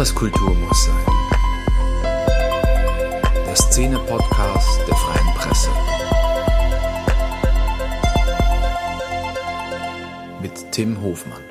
[0.00, 1.04] Etwas Kultur muss sein.
[3.44, 5.68] Der Szene-Podcast der Freien Presse.
[10.40, 11.42] Mit Tim Hofmann.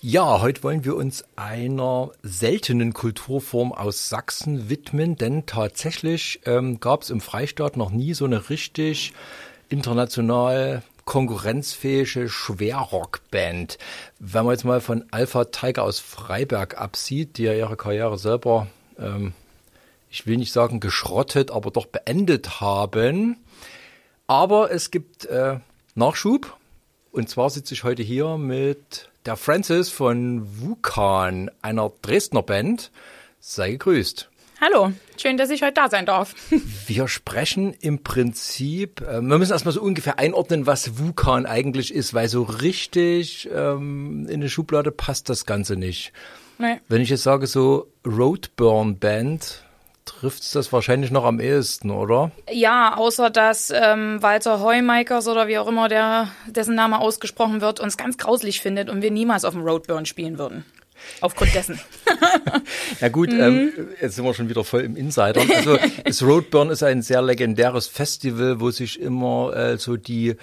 [0.00, 7.02] Ja, heute wollen wir uns einer seltenen Kulturform aus Sachsen widmen, denn tatsächlich ähm, gab
[7.02, 9.14] es im Freistaat noch nie so eine richtig
[9.68, 13.78] international konkurrenzfähige Schwerrockband.
[14.18, 18.66] Wenn man jetzt mal von Alpha Tiger aus Freiberg absieht, die ja ihre Karriere selber,
[18.98, 19.32] ähm,
[20.10, 23.38] ich will nicht sagen geschrottet, aber doch beendet haben.
[24.26, 25.60] Aber es gibt äh,
[25.94, 26.58] Nachschub.
[27.10, 32.90] Und zwar sitze ich heute hier mit der Francis von Wukan, einer Dresdner Band.
[33.40, 34.28] Sei gegrüßt.
[34.60, 36.34] Hallo, schön, dass ich heute da sein darf.
[36.86, 42.12] Wir sprechen im Prinzip, äh, wir müssen erstmal so ungefähr einordnen, was Wukan eigentlich ist,
[42.12, 46.12] weil so richtig ähm, in eine Schublade passt das Ganze nicht.
[46.58, 46.80] Nee.
[46.88, 49.62] Wenn ich jetzt sage so Roadburn Band,
[50.04, 52.32] trifft das wahrscheinlich noch am ehesten, oder?
[52.50, 57.78] Ja, außer dass ähm, Walter Heumakers oder wie auch immer der, dessen Name ausgesprochen wird,
[57.78, 60.64] uns ganz grauslich findet und wir niemals auf dem Roadburn spielen würden.
[61.20, 61.80] Aufgrund dessen.
[63.00, 63.40] ja gut, mhm.
[63.40, 65.42] ähm, jetzt sind wir schon wieder voll im Insider.
[65.54, 70.36] Also das Roadburn ist ein sehr legendäres Festival, wo sich immer äh, so die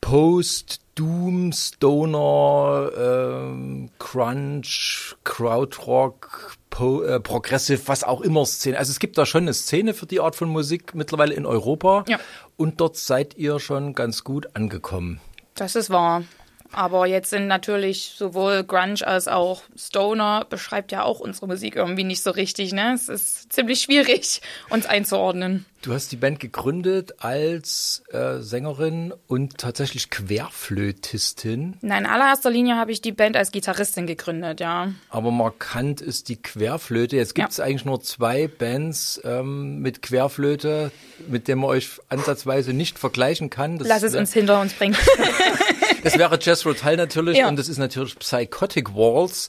[0.00, 8.78] Post, Doom, Stoner, ähm, Crunch, Krautrock, po, äh, Progressive, was auch immer Szene.
[8.78, 12.04] Also es gibt da schon eine Szene für die Art von Musik mittlerweile in Europa.
[12.08, 12.18] Ja.
[12.56, 15.20] Und dort seid ihr schon ganz gut angekommen.
[15.54, 16.22] Das ist wahr.
[16.72, 22.04] Aber jetzt sind natürlich sowohl Grunge als auch Stoner beschreibt ja auch unsere Musik irgendwie
[22.04, 22.72] nicht so richtig.
[22.72, 22.92] Ne?
[22.94, 25.64] Es ist ziemlich schwierig, uns einzuordnen.
[25.80, 31.76] Du hast die Band gegründet als äh, Sängerin und tatsächlich Querflötistin.
[31.82, 34.92] Nein, in allererster Linie habe ich die Band als Gitarristin gegründet, ja.
[35.08, 37.16] Aber markant ist die Querflöte.
[37.16, 37.64] Jetzt gibt es ja.
[37.64, 40.90] eigentlich nur zwei Bands ähm, mit Querflöte,
[41.28, 43.78] mit denen man euch ansatzweise nicht vergleichen kann.
[43.78, 44.96] Das Lass es uns hinter uns bringen.
[46.10, 47.48] das wäre Jess Rotal natürlich ja.
[47.48, 49.48] und das ist natürlich Psychotic Walls.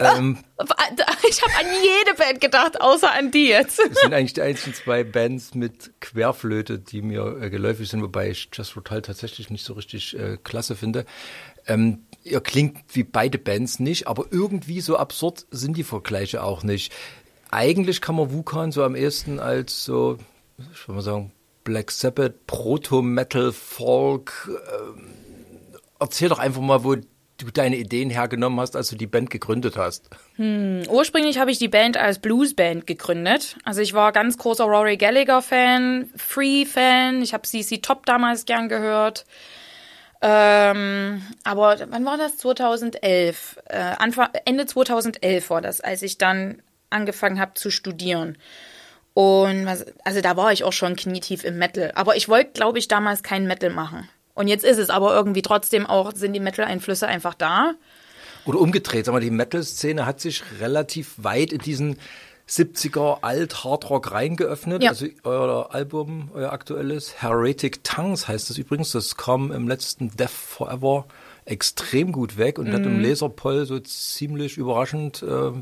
[0.00, 0.38] Ähm,
[1.28, 3.78] ich habe an jede Band gedacht, außer an die jetzt.
[3.78, 8.30] Das sind eigentlich die einzigen zwei Bands mit Querflöte, die mir äh, geläufig sind, wobei
[8.30, 11.04] ich Jess Rotal tatsächlich nicht so richtig äh, klasse finde.
[11.66, 16.62] Ähm, ihr klingt wie beide Bands nicht, aber irgendwie so absurd sind die Vergleiche auch
[16.62, 16.92] nicht.
[17.50, 20.18] Eigentlich kann man Wukan so am ehesten als so,
[20.72, 21.32] ich würde mal sagen,
[21.64, 25.10] Black Sabbath, Proto-Metal, Folk, ähm,
[26.00, 29.76] erzähl doch einfach mal, wo du deine Ideen hergenommen hast, als du die Band gegründet
[29.76, 30.10] hast.
[30.36, 33.56] Hm, ursprünglich habe ich die Band als Bluesband gegründet.
[33.64, 37.22] Also ich war ganz großer Rory Gallagher-Fan, Free-Fan.
[37.22, 39.24] Ich habe CC Top damals gern gehört.
[40.22, 42.36] Ähm, aber wann war das?
[42.38, 43.58] 2011.
[43.66, 48.36] Äh, Anfang, Ende 2011 war das, als ich dann angefangen habe zu studieren.
[49.14, 49.66] Und
[50.04, 51.92] also da war ich auch schon knietief im Metal.
[51.94, 54.08] Aber ich wollte, glaube ich, damals kein Metal machen.
[54.40, 57.74] Und jetzt ist es aber irgendwie trotzdem auch, sind die Metal-Einflüsse einfach da.
[58.46, 61.98] Oder umgedreht, sag mal, die Metal-Szene hat sich relativ weit in diesen
[62.48, 64.82] 70er Alt-Hardrock reingeöffnet.
[64.82, 64.92] Ja.
[64.92, 70.30] Also euer Album, euer aktuelles, Heretic Tongues heißt das übrigens, das kam im letzten Death
[70.30, 71.04] Forever
[71.44, 72.72] extrem gut weg und mhm.
[72.72, 73.04] hat im mhm.
[73.04, 75.52] Laserpoll so ziemlich überraschend äh,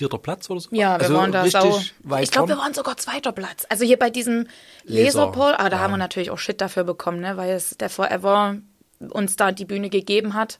[0.00, 0.70] vierter Platz oder so?
[0.72, 1.78] Ja, wir also waren da sau.
[2.20, 3.66] Ich glaube, wir waren sogar zweiter Platz.
[3.68, 4.46] Also hier bei diesem
[4.84, 5.82] Laserpoll, ah, da ja.
[5.82, 8.56] haben wir natürlich auch Shit dafür bekommen, ne, weil es der Forever
[8.98, 10.58] uns da die Bühne gegeben hat.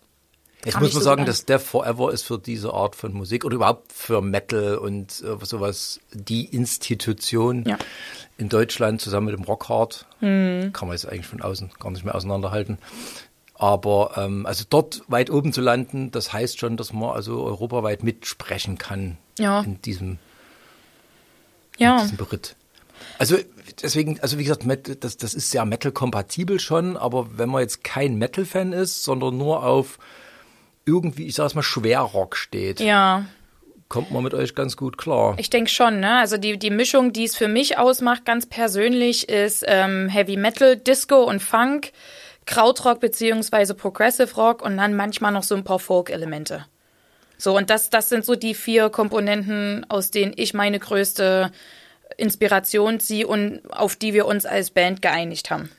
[0.65, 3.55] Jetzt muss man so sagen, dass Death Forever ist für diese Art von Musik oder
[3.55, 7.79] überhaupt für Metal und äh, sowas die Institution ja.
[8.37, 10.05] in Deutschland zusammen mit dem Rockhard.
[10.21, 10.75] Mhm.
[10.75, 12.77] Kann man jetzt eigentlich von außen gar nicht mehr auseinanderhalten.
[13.61, 18.03] Aber ähm, also dort weit oben zu landen, das heißt schon, dass man also europaweit
[18.03, 19.61] mitsprechen kann ja.
[19.61, 20.17] in diesem,
[21.77, 21.97] ja.
[21.97, 22.57] in diesem Beritt.
[23.19, 23.37] Also
[23.83, 24.65] deswegen, also wie gesagt,
[25.05, 29.63] das, das ist sehr Metal-kompatibel schon, aber wenn man jetzt kein Metal-Fan ist, sondern nur
[29.63, 29.99] auf
[30.87, 32.81] irgendwie, ich sag's mal, Schwerrock steht.
[32.81, 33.27] Ja.
[33.91, 35.35] Kommt man mit euch ganz gut klar.
[35.37, 36.19] Ich denke schon, ne?
[36.19, 40.79] Also die, die Mischung, die es für mich ausmacht, ganz persönlich, ist ähm, Heavy Metal,
[40.79, 41.93] Disco und Funk
[42.47, 46.67] Krautrock beziehungsweise Progressive Rock und dann manchmal noch so ein paar Folk-Elemente.
[47.39, 51.51] So, und das, das sind so die vier Komponenten, aus denen ich meine größte
[52.17, 55.71] Inspiration ziehe und auf die wir uns als Band geeinigt haben.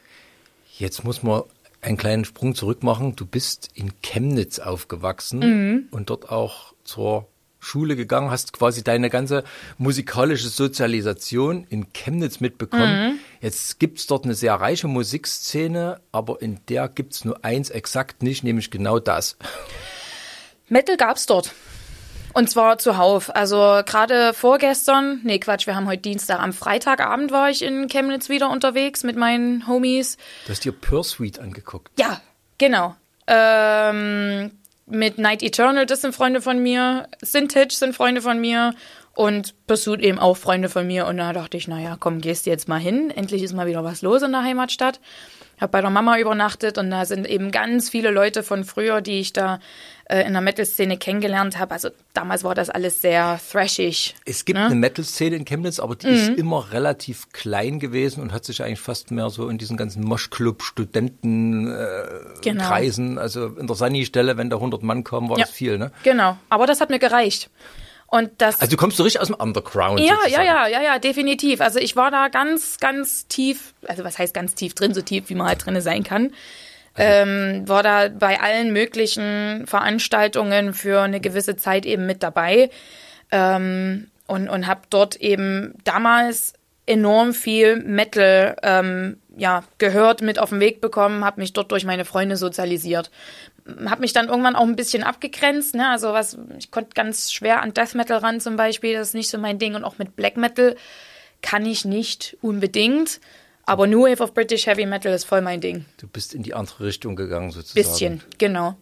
[0.78, 1.44] Jetzt muss man
[1.82, 3.16] einen kleinen Sprung zurück machen.
[3.16, 5.88] Du bist in Chemnitz aufgewachsen mhm.
[5.92, 7.28] und dort auch zur
[7.62, 9.44] Schule gegangen, hast quasi deine ganze
[9.78, 13.12] musikalische Sozialisation in Chemnitz mitbekommen.
[13.12, 13.20] Mhm.
[13.40, 18.44] Jetzt gibt's dort eine sehr reiche Musikszene, aber in der gibt's nur eins exakt nicht,
[18.44, 19.38] nämlich genau das.
[20.68, 21.54] Metal gab's dort.
[22.34, 23.34] Und zwar zuhauf.
[23.36, 28.30] Also gerade vorgestern, nee Quatsch, wir haben heute Dienstag, am Freitagabend war ich in Chemnitz
[28.30, 30.18] wieder unterwegs mit meinen Homies.
[30.46, 31.92] Du hast dir Pursuit angeguckt.
[32.00, 32.22] Ja,
[32.58, 32.96] genau.
[33.28, 34.52] Ähm,
[34.92, 37.08] mit Night Eternal, das sind Freunde von mir.
[37.22, 38.74] Sintage sind Freunde von mir.
[39.14, 41.06] Und Pursuit eben auch Freunde von mir.
[41.06, 43.12] Und da dachte ich, naja, komm, gehst jetzt mal hin.
[43.12, 45.00] Endlich ist mal wieder was los in der Heimatstadt
[45.62, 49.20] habe bei der Mama übernachtet und da sind eben ganz viele Leute von früher, die
[49.20, 49.60] ich da
[50.06, 51.74] äh, in der Metal-Szene kennengelernt habe.
[51.74, 54.16] Also damals war das alles sehr thrashig.
[54.26, 54.66] Es gibt ne?
[54.66, 56.14] eine Metal-Szene in Chemnitz, aber die mhm.
[56.14, 60.04] ist immer relativ klein gewesen und hat sich eigentlich fast mehr so in diesen ganzen
[60.04, 62.06] Moschclub, Studenten äh,
[62.42, 62.68] genau.
[62.68, 65.46] Kreisen, also in der Sunny-Stelle, wenn da 100 Mann kommen, war ja.
[65.46, 65.92] das viel, ne?
[66.04, 67.50] Genau, aber das hat mir gereicht.
[68.14, 70.02] Und das, also du kommst so richtig aus dem Underground.
[70.02, 70.46] Ja, sozusagen.
[70.46, 71.62] ja, ja, ja, ja, definitiv.
[71.62, 75.30] Also ich war da ganz, ganz tief, also was heißt ganz tief drin, so tief,
[75.30, 76.34] wie man halt drinne sein kann.
[76.94, 77.10] Also.
[77.10, 82.70] Ähm, war da bei allen möglichen Veranstaltungen für eine gewisse Zeit eben mit dabei
[83.32, 86.54] ähm, und, und habe dort eben damals
[86.86, 91.86] enorm viel Metal ähm, ja, gehört, mit auf den Weg bekommen, habe mich dort durch
[91.86, 93.10] meine Freunde sozialisiert
[93.90, 95.76] habe mich dann irgendwann auch ein bisschen abgegrenzt.
[95.76, 95.90] Ne?
[95.90, 99.30] Also was, ich konnte ganz schwer an Death Metal ran zum Beispiel, das ist nicht
[99.30, 99.76] so mein Ding.
[99.76, 100.76] Und auch mit Black Metal
[101.42, 103.20] kann ich nicht unbedingt.
[103.66, 105.86] Aber New Wave of British Heavy Metal ist voll mein Ding.
[105.98, 107.88] Du bist in die andere Richtung gegangen sozusagen.
[107.88, 108.76] Bisschen, genau.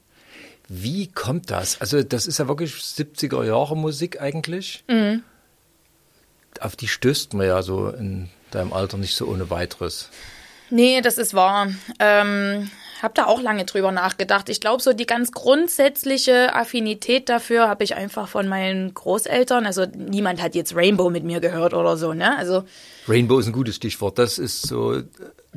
[0.67, 1.81] Wie kommt das?
[1.81, 4.83] Also das ist ja wirklich 70er Jahre Musik eigentlich.
[4.87, 5.23] Mhm.
[6.59, 10.09] Auf die stößt man ja so in deinem Alter nicht so ohne weiteres.
[10.69, 11.69] Nee, das ist wahr.
[11.99, 12.69] Ähm,
[13.03, 14.49] habe da auch lange drüber nachgedacht.
[14.49, 19.65] Ich glaube, so die ganz grundsätzliche Affinität dafür habe ich einfach von meinen Großeltern.
[19.65, 22.37] Also niemand hat jetzt Rainbow mit mir gehört oder so, ne?
[22.37, 22.63] Also
[23.07, 24.19] Rainbow ist ein gutes Stichwort.
[24.19, 25.01] Das ist so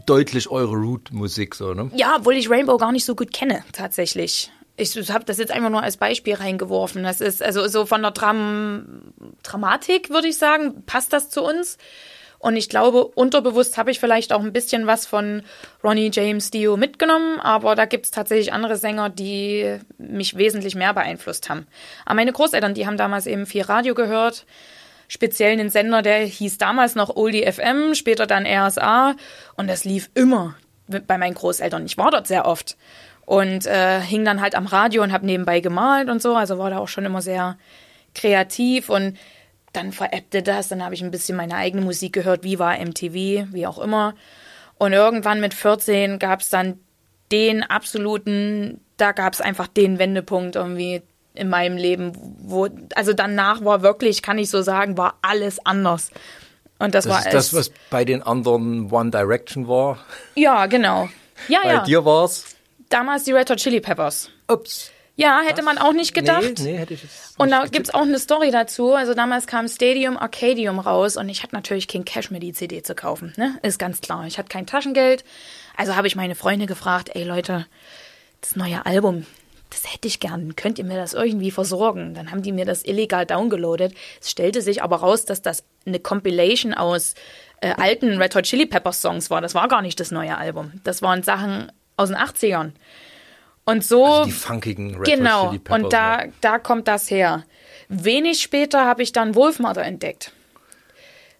[0.06, 1.90] deutlich eure Root-Musik, so, ne?
[1.94, 4.50] Ja, obwohl ich Rainbow gar nicht so gut kenne, tatsächlich.
[4.76, 7.02] Ich habe das jetzt einfach nur als Beispiel reingeworfen.
[7.02, 9.12] Das ist also so von der Dram
[9.42, 11.76] Dramatik, würde ich sagen, passt das zu uns.
[12.42, 15.42] Und ich glaube, unterbewusst habe ich vielleicht auch ein bisschen was von
[15.84, 20.92] Ronnie James Dio mitgenommen, aber da gibt es tatsächlich andere Sänger, die mich wesentlich mehr
[20.92, 21.68] beeinflusst haben.
[22.04, 24.44] Aber meine Großeltern, die haben damals eben viel Radio gehört,
[25.06, 29.14] speziell einen Sender, der hieß damals noch Oldie FM, später dann RSA
[29.54, 30.56] und das lief immer
[30.88, 31.86] bei meinen Großeltern.
[31.86, 32.76] Ich war dort sehr oft
[33.24, 36.70] und äh, hing dann halt am Radio und habe nebenbei gemalt und so, also war
[36.70, 37.56] da auch schon immer sehr
[38.16, 39.16] kreativ und
[39.72, 43.52] dann veräppte das, dann habe ich ein bisschen meine eigene Musik gehört, wie war MTV,
[43.52, 44.14] wie auch immer.
[44.78, 46.80] Und irgendwann mit 14 gab es dann
[47.30, 51.02] den absoluten, da gab es einfach den Wendepunkt irgendwie
[51.34, 56.10] in meinem Leben, wo, also danach war wirklich, kann ich so sagen, war alles anders.
[56.78, 59.98] Und das, das war ist das, was bei den anderen One Direction war.
[60.34, 61.08] Ja, genau.
[61.48, 61.84] Ja, bei ja.
[61.84, 62.56] dir war's?
[62.90, 64.30] Damals die Red Hot Chili Peppers.
[64.48, 64.90] Ups.
[65.14, 65.64] Ja, hätte Was?
[65.64, 66.42] man auch nicht gedacht.
[66.42, 68.94] Nee, nee, hätte ich jetzt Und da gibt es auch eine Story dazu.
[68.94, 72.82] Also damals kam Stadium Arcadium raus und ich hatte natürlich kein Cash mehr die CD
[72.82, 73.32] zu kaufen.
[73.36, 73.58] Ne?
[73.62, 74.26] Ist ganz klar.
[74.26, 75.24] Ich hatte kein Taschengeld.
[75.76, 77.66] Also habe ich meine Freunde gefragt, ey Leute,
[78.40, 79.26] das neue Album,
[79.70, 80.56] das hätte ich gern.
[80.56, 82.14] Könnt ihr mir das irgendwie versorgen?
[82.14, 83.94] Dann haben die mir das illegal downgeloadet.
[84.20, 87.14] Es stellte sich aber raus, dass das eine Compilation aus
[87.60, 89.40] äh, alten Red Hot Chili Peppers Songs war.
[89.40, 90.72] Das war gar nicht das neue Album.
[90.84, 92.72] Das waren Sachen aus den 80ern.
[93.64, 94.04] Und so.
[94.04, 95.48] Also die funkigen Red Genau.
[95.48, 97.44] Chili Peppers, und da, da kommt das her.
[97.88, 100.32] Wenig später habe ich dann Wolfmother entdeckt.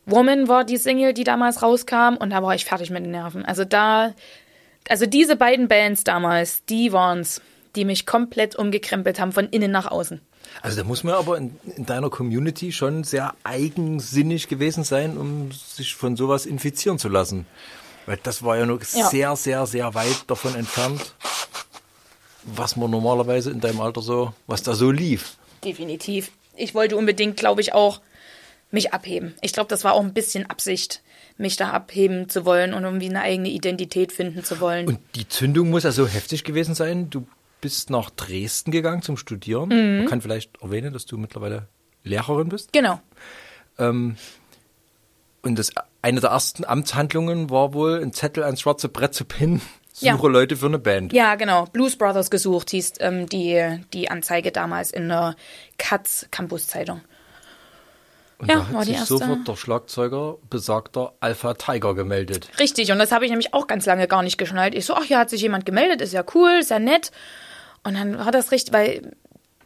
[0.04, 3.44] Woman war die Single, die damals rauskam und da war ich fertig mit den Nerven.
[3.44, 4.14] Also da,
[4.88, 7.40] also diese beiden Bands damals, die waren's,
[7.76, 10.20] die mich komplett umgekrempelt haben von innen nach außen.
[10.60, 15.50] Also da muss man aber in, in, deiner Community schon sehr eigensinnig gewesen sein, um
[15.52, 17.46] sich von sowas infizieren zu lassen.
[18.06, 19.06] Weil das war ja nur ja.
[19.08, 21.14] sehr, sehr, sehr weit davon entfernt,
[22.44, 25.36] was man normalerweise in deinem Alter so, was da so lief.
[25.64, 26.30] Definitiv.
[26.56, 28.00] Ich wollte unbedingt, glaube ich, auch
[28.70, 29.34] mich abheben.
[29.40, 31.02] Ich glaube, das war auch ein bisschen Absicht,
[31.36, 34.86] mich da abheben zu wollen und irgendwie eine eigene Identität finden zu wollen.
[34.86, 37.10] Und die Zündung muss ja so heftig gewesen sein.
[37.10, 37.26] Du
[37.60, 39.68] bist nach Dresden gegangen zum Studieren.
[39.68, 39.98] Mhm.
[39.98, 41.68] Man kann vielleicht erwähnen, dass du mittlerweile
[42.02, 42.72] Lehrerin bist.
[42.72, 43.00] Genau.
[43.78, 44.16] Ähm,
[45.42, 45.70] und das,
[46.02, 49.60] eine der ersten Amtshandlungen war wohl, ein Zettel ans schwarze Brett zu pinnen
[50.02, 50.32] Suche ja.
[50.32, 51.12] Leute für eine Band.
[51.12, 51.66] Ja, genau.
[51.72, 55.34] Blues Brothers gesucht hieß ähm, die, die Anzeige damals in der
[55.78, 57.00] Katz Campus Zeitung.
[58.38, 59.18] Und ja, da hat war sich erste.
[59.18, 62.48] sofort der Schlagzeuger besagter Alpha Tiger gemeldet.
[62.58, 64.74] Richtig, und das habe ich nämlich auch ganz lange gar nicht geschnallt.
[64.74, 67.12] Ich so, ach ja, hat sich jemand gemeldet, ist ja cool, ist ja nett.
[67.84, 69.12] Und dann war das richtig, weil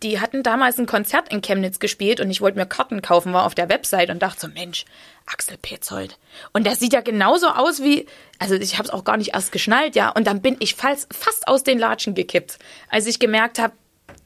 [0.03, 3.45] die hatten damals ein Konzert in Chemnitz gespielt und ich wollte mir Karten kaufen, war
[3.47, 4.85] auf der Website und dachte so, Mensch,
[5.27, 6.19] Axel Petzold.
[6.53, 8.07] Und der sieht ja genauso aus wie,
[8.39, 10.11] also ich habe es auch gar nicht erst geschnallt, ja.
[10.11, 13.75] Und dann bin ich fast, fast aus den Latschen gekippt, als ich gemerkt habe,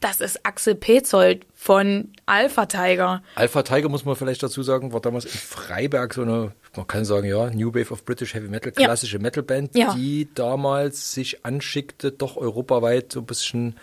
[0.01, 3.23] Das ist Axel Petzold von Alpha Tiger.
[3.35, 7.05] Alpha Tiger muss man vielleicht dazu sagen, war damals in Freiberg so eine, man kann
[7.05, 9.23] sagen, ja, New Wave of British Heavy Metal, klassische ja.
[9.23, 9.95] Metalband, ja.
[9.95, 13.77] die damals sich anschickte, doch europaweit so ein bisschen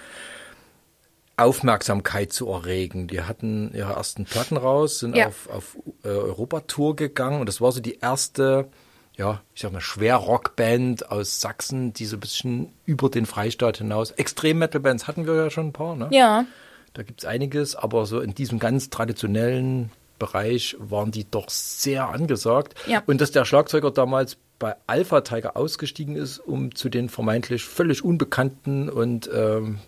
[1.38, 3.08] Aufmerksamkeit zu erregen.
[3.08, 5.28] Die hatten ihre ersten Platten raus, sind ja.
[5.28, 8.68] auf, auf äh, Europatour gegangen und das war so die erste,
[9.16, 14.12] ja, ich sag mal, Schwerrockband aus Sachsen, die so ein bisschen über den Freistaat hinaus.
[14.12, 16.08] Extrem-Metal-Bands hatten wir ja schon ein paar, ne?
[16.12, 16.46] Ja.
[16.94, 22.74] Da gibt's einiges, aber so in diesem ganz traditionellen Bereich waren die doch sehr angesagt.
[22.88, 23.04] Ja.
[23.06, 28.04] Und dass der Schlagzeuger damals bei Alpha Tiger ausgestiegen ist, um zu den vermeintlich völlig
[28.04, 29.80] unbekannten und ähm,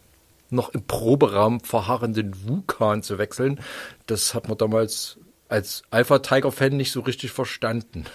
[0.52, 3.60] noch im Proberaum verharrenden Wukan zu wechseln,
[4.08, 8.06] das hat man damals als Alpha Tiger Fan nicht so richtig verstanden.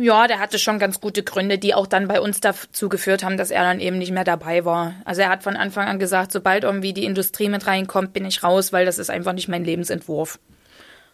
[0.00, 3.36] Ja, der hatte schon ganz gute Gründe, die auch dann bei uns dazu geführt haben,
[3.36, 4.94] dass er dann eben nicht mehr dabei war.
[5.04, 8.42] Also er hat von Anfang an gesagt, sobald irgendwie die Industrie mit reinkommt, bin ich
[8.42, 10.38] raus, weil das ist einfach nicht mein Lebensentwurf.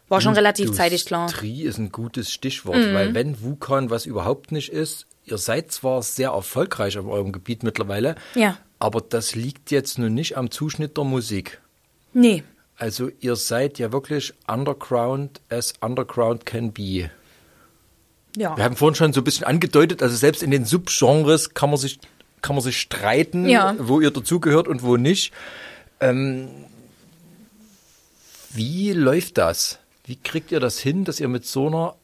[0.09, 1.23] War schon relativ Industrie zeitig klar.
[1.23, 2.95] Industrie ist ein gutes Stichwort, mhm.
[2.95, 7.63] weil wenn Wukan was überhaupt nicht ist, ihr seid zwar sehr erfolgreich auf eurem Gebiet
[7.63, 8.57] mittlerweile, ja.
[8.79, 11.61] Aber das liegt jetzt nun nicht am Zuschnitt der Musik.
[12.13, 12.45] Nee.
[12.77, 17.11] Also ihr seid ja wirklich underground as underground can be.
[18.37, 18.57] Ja.
[18.57, 21.79] Wir haben vorhin schon so ein bisschen angedeutet, also selbst in den Subgenres kann man
[21.79, 21.99] sich,
[22.41, 23.75] kann man sich streiten, ja.
[23.79, 25.33] wo ihr dazugehört und wo nicht.
[25.99, 26.49] Ähm,
[28.51, 29.79] wie läuft das?
[30.05, 31.95] Wie kriegt ihr das hin, dass ihr mit so einer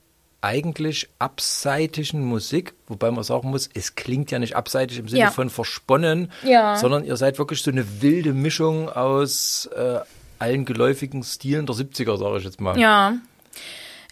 [0.44, 5.30] eigentlich abseitigen Musik, wobei man sagen muss, es klingt ja nicht abseitig im Sinne Ja.
[5.30, 6.76] von versponnen, Ja.
[6.76, 10.00] sondern ihr seid wirklich so eine wilde Mischung aus äh,
[10.38, 12.78] allen geläufigen Stilen der 70er, sage ich jetzt mal.
[12.78, 13.14] Ja.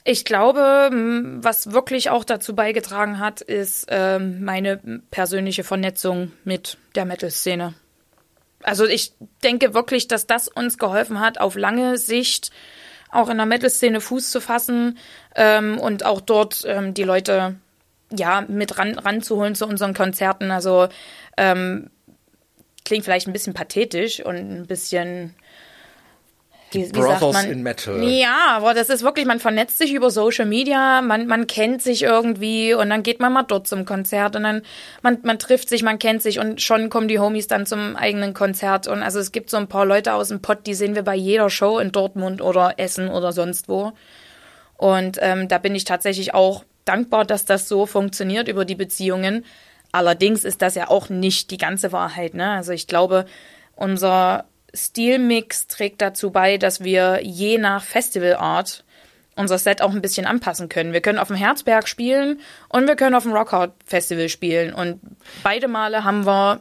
[0.04, 0.90] Ich glaube,
[1.42, 4.78] was wirklich auch dazu beigetragen hat, ist ähm, meine
[5.10, 7.74] persönliche Vernetzung mit der Metal-Szene.
[8.64, 9.12] Also ich
[9.44, 12.50] denke wirklich, dass das uns geholfen hat, auf lange Sicht
[13.12, 14.98] auch in der Metal-Szene Fuß zu fassen
[15.36, 17.56] ähm, und auch dort ähm, die Leute
[18.10, 20.50] ja mit ran, ranzuholen zu unseren Konzerten.
[20.50, 20.88] Also
[21.36, 21.90] ähm,
[22.84, 25.34] klingt vielleicht ein bisschen pathetisch und ein bisschen
[26.74, 27.50] wie, wie sagt Brothers man?
[27.50, 28.02] in Metal.
[28.04, 32.02] Ja, aber das ist wirklich, man vernetzt sich über Social Media, man, man kennt sich
[32.02, 34.62] irgendwie und dann geht man mal dort zum Konzert und dann
[35.02, 38.34] man, man trifft sich, man kennt sich und schon kommen die Homies dann zum eigenen
[38.34, 41.02] Konzert und also es gibt so ein paar Leute aus dem Pott, die sehen wir
[41.02, 43.92] bei jeder Show in Dortmund oder Essen oder sonst wo.
[44.76, 49.44] Und ähm, da bin ich tatsächlich auch dankbar, dass das so funktioniert über die Beziehungen.
[49.92, 52.34] Allerdings ist das ja auch nicht die ganze Wahrheit.
[52.34, 52.50] Ne?
[52.50, 53.26] Also ich glaube,
[53.76, 58.84] unser Stilmix trägt dazu bei, dass wir je nach Festivalart
[59.36, 60.92] unser Set auch ein bisschen anpassen können.
[60.92, 64.74] Wir können auf dem Herzberg spielen und wir können auf dem Rockhard Festival spielen.
[64.74, 65.00] Und
[65.42, 66.60] beide Male haben wir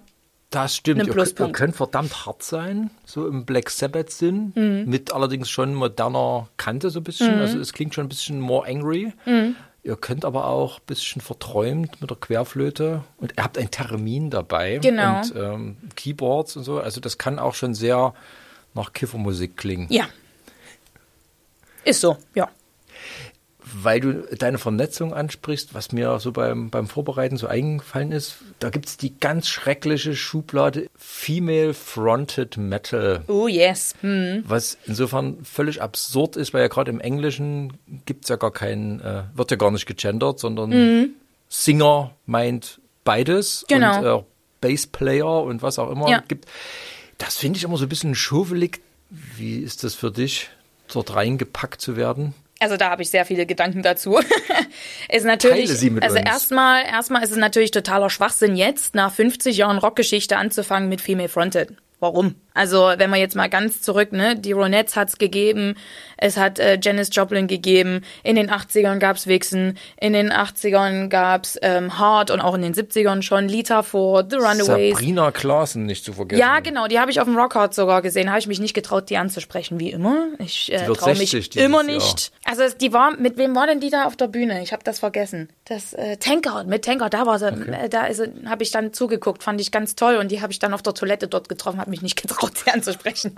[0.51, 1.01] Das stimmt.
[1.01, 4.83] Einen Ihr, ihr könnt verdammt hart sein, so im Black Sabbath-Sinn, Mhm.
[4.89, 7.39] mit allerdings schon moderner Kante so ein bisschen.
[7.39, 9.13] Also es klingt schon ein bisschen more angry.
[9.25, 9.55] Mhm.
[9.83, 14.29] Ihr könnt aber auch ein bisschen verträumt mit der Querflöte und ihr habt ein Termin
[14.29, 15.17] dabei Genau.
[15.21, 16.79] und ähm, Keyboards und so.
[16.79, 18.13] Also das kann auch schon sehr
[18.75, 19.87] nach Kiffermusik klingen.
[19.89, 20.05] ja.
[21.83, 22.47] Ist so, ja.
[23.73, 28.69] Weil du deine Vernetzung ansprichst, was mir so beim, beim Vorbereiten so eingefallen ist, da
[28.69, 33.23] gibt es die ganz schreckliche Schublade Female Fronted Metal.
[33.27, 33.93] Oh yes.
[34.01, 34.43] Hm.
[34.47, 37.73] Was insofern völlig absurd ist, weil ja gerade im Englischen
[38.05, 41.13] gibt's ja gar keinen, äh, wird ja gar nicht gegendert, sondern
[41.49, 43.65] Singer meint beides.
[43.67, 43.97] Genau.
[43.97, 44.23] und äh,
[44.61, 46.23] Bassplayer und was auch immer Ja.
[46.27, 46.45] gibt.
[47.17, 48.81] Das finde ich immer so ein bisschen schuwelig.
[49.09, 50.49] Wie ist das für dich,
[50.91, 52.33] dort reingepackt zu werden?
[52.61, 54.19] Also da habe ich sehr viele Gedanken dazu.
[55.09, 56.25] ist natürlich, Teile sie mit also uns.
[56.27, 61.27] erstmal, erstmal ist es natürlich totaler Schwachsinn jetzt nach 50 Jahren Rockgeschichte anzufangen mit Female
[61.27, 61.75] Fronted.
[62.01, 62.35] Warum?
[62.53, 65.75] Also wenn wir jetzt mal ganz zurück, ne, die Ronettes hat's gegeben,
[66.17, 71.57] es hat äh, Janis Joplin gegeben, in den 80ern gab's Vixen, in den 80ern gab's
[71.61, 74.65] ähm, Hard und auch in den 70ern schon Lita Ford, The Runaways.
[74.97, 76.41] Sabrina Klaassen nicht zu vergessen.
[76.41, 78.29] Ja, genau, die habe ich auf dem Rockhard sogar gesehen.
[78.29, 80.27] Habe ich mich nicht getraut, die anzusprechen, wie immer.
[80.39, 81.93] Ich äh, traue mich 60 dieses immer Jahr.
[81.95, 82.31] nicht.
[82.43, 84.61] Also es- die war, mit wem war denn die da auf der Bühne?
[84.61, 85.49] Ich habe das vergessen.
[85.65, 88.07] Das äh, Tanker, mit Tanker, da war sie, äh, da
[88.49, 90.93] habe ich dann zugeguckt, fand ich ganz toll und die habe ich dann auf der
[90.95, 93.35] Toilette dort getroffen, habe mich nicht getraut, sie anzusprechen.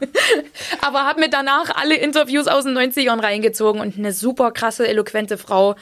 [0.81, 5.37] Aber habe mir danach alle Interviews aus den 90ern reingezogen und eine super krasse, eloquente
[5.37, 5.75] Frau.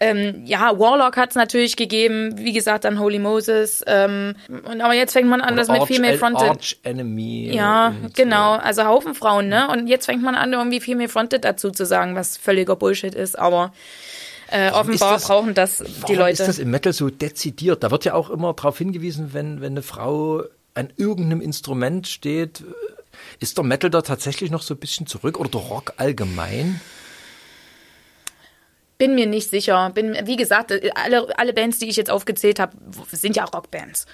[0.00, 3.82] Ähm, ja, Warlock hat es natürlich gegeben, wie gesagt, dann Holy Moses.
[3.86, 6.48] Ähm, und aber jetzt fängt man an, das mit Female Fronted.
[6.48, 7.50] Arch Enemy.
[7.52, 8.52] Ja, genau.
[8.52, 9.68] Also Haufen Frauen, ne?
[9.68, 13.36] Und jetzt fängt man an, irgendwie mehr Fronted dazu zu sagen, was völliger Bullshit ist.
[13.36, 13.72] Aber
[14.52, 16.42] äh, offenbar das- brauchen das die Warum Leute.
[16.42, 17.82] ist das im Metal so dezidiert?
[17.82, 20.44] Da wird ja auch immer darauf hingewiesen, wenn, wenn eine Frau
[20.78, 22.64] an irgendeinem Instrument steht.
[23.40, 26.80] Ist der Metal da tatsächlich noch so ein bisschen zurück oder der Rock allgemein?
[28.96, 29.90] Bin mir nicht sicher.
[29.90, 32.76] Bin, wie gesagt, alle, alle Bands, die ich jetzt aufgezählt habe,
[33.10, 34.06] sind ja Rockbands.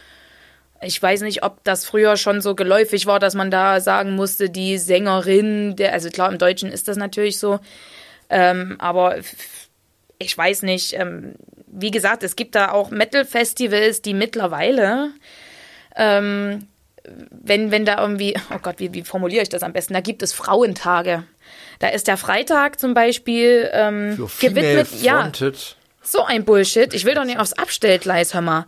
[0.82, 4.50] Ich weiß nicht, ob das früher schon so geläufig war, dass man da sagen musste,
[4.50, 7.60] die Sängerin, der, also klar, im Deutschen ist das natürlich so,
[8.28, 9.16] ähm, aber
[10.18, 10.94] ich weiß nicht.
[10.94, 11.34] Ähm,
[11.66, 15.12] wie gesagt, es gibt da auch Metal-Festivals, die mittlerweile
[15.96, 16.66] ähm,
[17.30, 19.94] wenn, wenn da irgendwie, oh Gott, wie, wie formuliere ich das am besten?
[19.94, 21.24] Da gibt es Frauentage.
[21.78, 24.88] Da ist der Freitag zum Beispiel ähm, gewidmet.
[25.02, 25.30] Ja,
[26.02, 26.94] so ein Bullshit.
[26.94, 28.66] Ich will doch nicht aufs Abstellgleis, hör mal.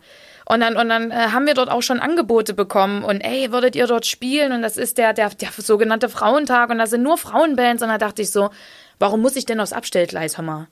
[0.49, 3.75] Und dann, und dann äh, haben wir dort auch schon Angebote bekommen und ey, würdet
[3.75, 4.53] ihr dort spielen?
[4.53, 7.83] Und das ist der, der, der sogenannte Frauentag und da sind nur Frauenbands.
[7.83, 8.51] Und da dachte ich so,
[8.99, 10.69] warum muss ich denn aufs Abstellgleis, hör mal?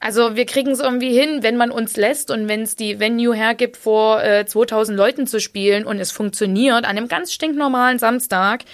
[0.00, 3.34] Also wir kriegen es irgendwie hin, wenn man uns lässt und wenn es die Venue
[3.34, 8.64] hergibt, vor äh, 2000 Leuten zu spielen und es funktioniert an einem ganz stinknormalen Samstag.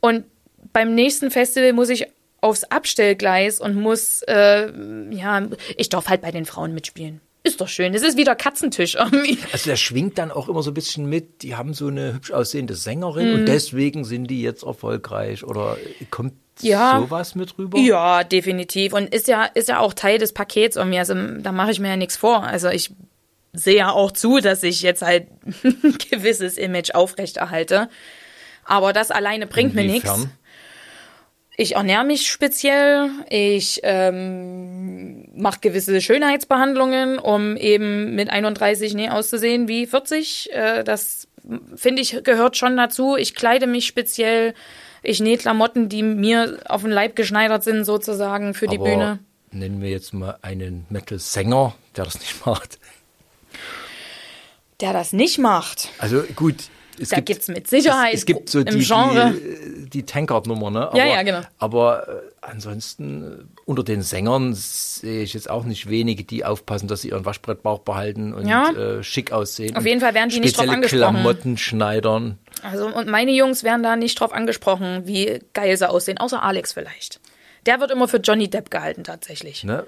[0.00, 0.24] Und
[0.72, 2.06] beim nächsten Festival muss ich
[2.42, 4.70] aufs Abstellgleis und muss, äh,
[5.10, 7.20] ja, ich darf halt bei den Frauen mitspielen.
[7.42, 7.94] Ist doch schön.
[7.94, 9.38] Es ist wieder Katzentisch irgendwie.
[9.52, 11.42] Also der schwingt dann auch immer so ein bisschen mit.
[11.42, 13.34] Die haben so eine hübsch aussehende Sängerin mhm.
[13.34, 15.78] und deswegen sind die jetzt erfolgreich oder
[16.10, 17.78] kommt ja, sowas mit rüber?
[17.78, 18.92] Ja, definitiv.
[18.92, 20.98] Und ist ja, ist ja auch Teil des Pakets irgendwie.
[20.98, 22.42] Also da mache ich mir ja nichts vor.
[22.42, 22.90] Also ich
[23.52, 25.26] sehe ja auch zu, dass ich jetzt halt
[25.64, 27.88] ein gewisses Image aufrechterhalte.
[28.64, 30.20] Aber das alleine bringt Inwiefern?
[30.20, 30.36] mir nichts.
[31.56, 39.68] Ich ernähre mich speziell, ich ähm, mache gewisse Schönheitsbehandlungen, um eben mit 31 nie auszusehen
[39.68, 40.50] wie 40.
[40.54, 41.28] Äh, das
[41.74, 43.16] finde ich gehört schon dazu.
[43.16, 44.54] Ich kleide mich speziell,
[45.02, 49.18] ich nähe Klamotten, die mir auf den Leib geschneidert sind, sozusagen für die Aber Bühne.
[49.52, 52.78] Nennen wir jetzt mal einen Metal-Sänger, der das nicht macht.
[54.80, 55.88] Der das nicht macht.
[55.98, 56.56] Also gut,
[57.00, 59.32] es da gibt es mit Sicherheit es, es gibt so im die, Genre.
[59.32, 60.88] Die, die Tankard-Nummer, ne?
[60.88, 61.40] Aber, ja, ja, genau.
[61.58, 66.88] Aber äh, ansonsten äh, unter den Sängern sehe ich jetzt auch nicht wenige, die aufpassen,
[66.88, 68.70] dass sie ihren Waschbrettbauch behalten und ja.
[68.70, 69.76] äh, schick aussehen.
[69.76, 71.00] Auf jeden Fall werden die nicht drauf angesprochen.
[71.00, 72.38] Klamotten schneidern.
[72.62, 76.72] Also und meine Jungs werden da nicht drauf angesprochen, wie geil sie aussehen, außer Alex
[76.72, 77.20] vielleicht.
[77.66, 79.64] Der wird immer für Johnny Depp gehalten tatsächlich.
[79.64, 79.86] Ne?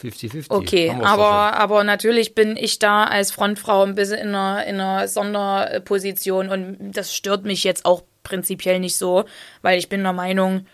[0.00, 0.46] 50-50.
[0.48, 5.08] Okay, aber, aber natürlich bin ich da als Frontfrau ein bisschen in einer, in einer
[5.08, 9.24] Sonderposition und das stört mich jetzt auch prinzipiell nicht so,
[9.62, 10.66] weil ich bin der Meinung,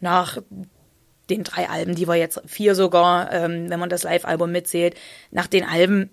[0.00, 0.38] nach
[1.30, 4.94] den drei Alben, die wir jetzt, vier sogar, ähm, wenn man das Live-Album mitzählt,
[5.30, 6.10] nach den Alben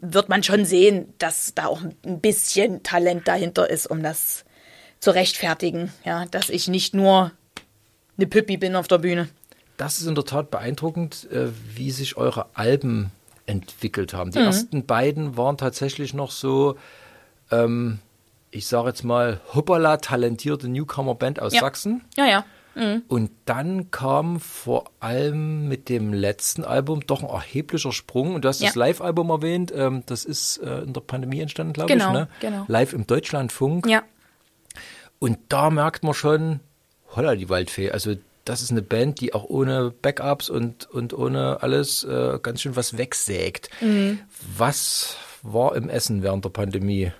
[0.00, 4.44] wird man schon sehen, dass da auch ein bisschen Talent dahinter ist, um das
[4.98, 7.32] zu rechtfertigen, ja, dass ich nicht nur
[8.16, 9.28] eine Püppi bin auf der Bühne
[9.76, 13.10] das ist in der Tat beeindruckend, äh, wie sich eure Alben
[13.46, 14.30] entwickelt haben.
[14.30, 14.46] Die mhm.
[14.46, 16.76] ersten beiden waren tatsächlich noch so,
[17.50, 17.98] ähm,
[18.50, 21.60] ich sage jetzt mal, hoppala talentierte Newcomer-Band aus ja.
[21.60, 22.02] Sachsen.
[22.16, 22.44] Ja, ja.
[22.74, 23.02] Mhm.
[23.08, 28.34] Und dann kam vor allem mit dem letzten Album doch ein erheblicher Sprung.
[28.34, 28.68] Und du hast ja.
[28.68, 29.72] das Live-Album erwähnt.
[29.74, 32.12] Ähm, das ist äh, in der Pandemie entstanden, glaube genau, ich.
[32.12, 32.28] Ne?
[32.40, 32.64] Genau.
[32.68, 33.86] Live im Deutschlandfunk.
[33.86, 34.02] Ja.
[35.18, 36.60] Und da merkt man schon,
[37.14, 37.90] holla die Waldfee.
[37.90, 42.62] Also das ist eine Band, die auch ohne Backups und, und ohne alles äh, ganz
[42.62, 43.70] schön was wegsägt.
[43.80, 44.20] Mhm.
[44.56, 47.12] Was war im Essen während der Pandemie?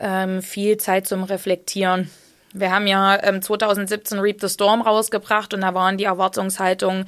[0.00, 2.10] Ähm, viel Zeit zum Reflektieren.
[2.52, 7.06] Wir haben ja ähm, 2017 Reap the Storm rausgebracht und da waren die Erwartungshaltungen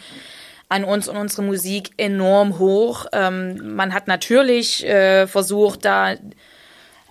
[0.69, 3.07] an uns und unsere Musik enorm hoch.
[3.13, 6.15] Ähm, man hat natürlich äh, versucht, da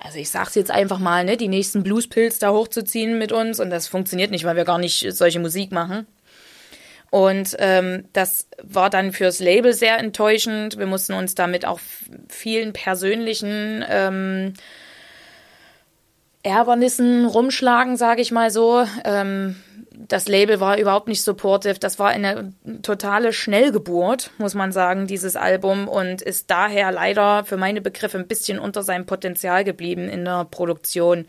[0.02, 3.70] also ich sag's jetzt einfach mal, ne, die nächsten Bluespills da hochzuziehen mit uns und
[3.70, 6.08] das funktioniert nicht, weil wir gar nicht solche Musik machen.
[7.12, 10.78] Und ähm, das war dann fürs Label sehr enttäuschend.
[10.78, 11.80] Wir mussten uns damit auch
[12.28, 14.54] vielen persönlichen ähm,
[16.44, 18.86] Ärgernissen rumschlagen, sage ich mal so.
[19.04, 19.56] Ähm,
[20.10, 21.80] das Label war überhaupt nicht supportive.
[21.80, 27.58] Das war eine totale Schnellgeburt, muss man sagen, dieses Album und ist daher leider für
[27.58, 31.28] meine Begriffe ein bisschen unter seinem Potenzial geblieben in der Produktion.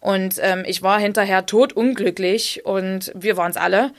[0.00, 3.92] Und ähm, ich war hinterher totunglücklich und wir waren es alle.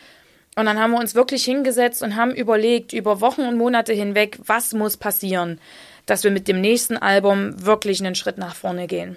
[0.58, 4.40] Und dann haben wir uns wirklich hingesetzt und haben überlegt, über Wochen und Monate hinweg,
[4.46, 5.62] was muss passieren,
[6.06, 9.16] dass wir mit dem nächsten Album wirklich einen Schritt nach vorne gehen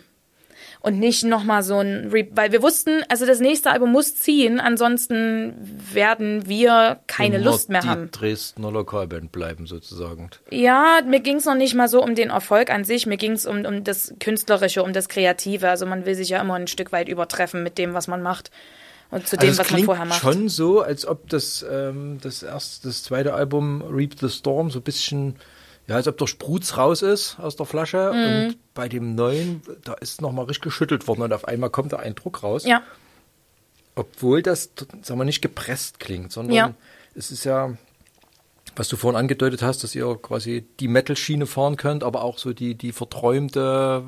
[0.84, 4.60] und nicht nochmal so ein, Re weil wir wussten, also das nächste Album muss ziehen,
[4.60, 5.54] ansonsten
[5.94, 8.10] werden wir keine Immer Lust mehr die haben.
[8.10, 10.28] Dresdner Lokalband bleiben sozusagen.
[10.50, 13.32] Ja, mir ging es noch nicht mal so um den Erfolg an sich, mir ging
[13.32, 15.70] es um, um das Künstlerische, um das Kreative.
[15.70, 18.50] Also man will sich ja immer ein Stück weit übertreffen mit dem, was man macht
[19.10, 20.20] und zu dem, also was man vorher macht.
[20.20, 24.80] schon so, als ob das, ähm, das erste, das zweite Album Reap the Storm so
[24.80, 25.36] ein bisschen
[25.86, 28.46] Ja, als ob der Sprutz raus ist aus der Flasche mhm.
[28.46, 31.98] und bei dem neuen, da ist nochmal richtig geschüttelt worden und auf einmal kommt da
[31.98, 32.64] ein Druck raus.
[32.64, 32.82] Ja.
[33.94, 34.70] Obwohl das,
[35.02, 36.74] sagen wir, nicht gepresst klingt, sondern ja.
[37.14, 37.76] es ist ja,
[38.76, 42.52] was du vorhin angedeutet hast, dass ihr quasi die Metal-Schiene fahren könnt, aber auch so
[42.52, 44.04] die, die verträumte,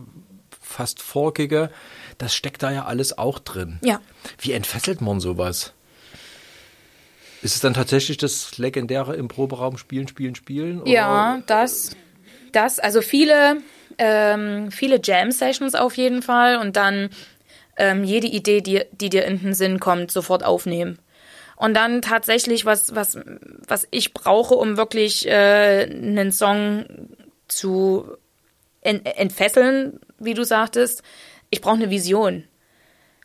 [0.61, 1.71] fast forkige,
[2.19, 3.79] das steckt da ja alles auch drin.
[3.83, 4.01] Ja.
[4.39, 5.73] Wie entfesselt man sowas?
[7.43, 10.81] Ist es dann tatsächlich das legendäre im Proberaum spielen, spielen, spielen?
[10.81, 10.91] Oder?
[10.91, 11.97] Ja, das,
[12.53, 13.59] das, also viele,
[13.99, 17.11] ähm, viele Jam-Sessions auf jeden Fall und dann
[17.77, 20.99] ähm, jede Idee, die, die dir in den Sinn kommt, sofort aufnehmen.
[21.57, 23.19] Und dann tatsächlich, was, was,
[23.67, 26.85] was ich brauche, um wirklich äh, einen Song
[27.49, 28.17] zu
[28.83, 31.03] entfesseln, wie du sagtest,
[31.51, 32.45] ich brauche eine Vision.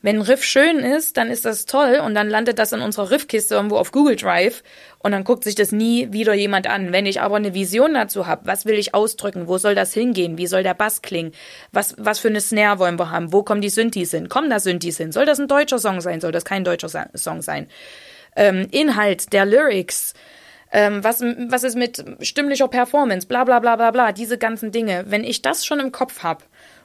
[0.03, 3.11] Wenn ein Riff schön ist, dann ist das toll und dann landet das in unserer
[3.11, 4.63] Riffkiste irgendwo auf Google Drive
[4.99, 6.91] und dann guckt sich das nie wieder jemand an.
[6.91, 10.37] Wenn ich aber eine Vision dazu habe, was will ich ausdrücken, wo soll das hingehen,
[10.39, 11.33] wie soll der Bass klingen,
[11.71, 14.59] was, was für eine Snare wollen wir haben, wo kommen die Synthes hin, kommen da
[14.59, 17.67] Synthes hin, soll das ein deutscher Song sein, soll das kein deutscher Song sein.
[18.35, 20.13] Ähm, Inhalt der Lyrics,
[20.71, 25.05] ähm, was, was ist mit stimmlicher Performance, bla bla bla bla bla, diese ganzen Dinge.
[25.07, 26.43] Wenn ich das schon im Kopf habe,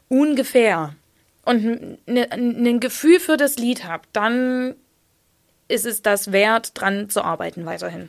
[0.09, 0.95] ungefähr,
[1.47, 4.75] und ne, ein Gefühl für das Lied habe, dann
[5.69, 8.09] ist es das wert, dran zu arbeiten weiterhin.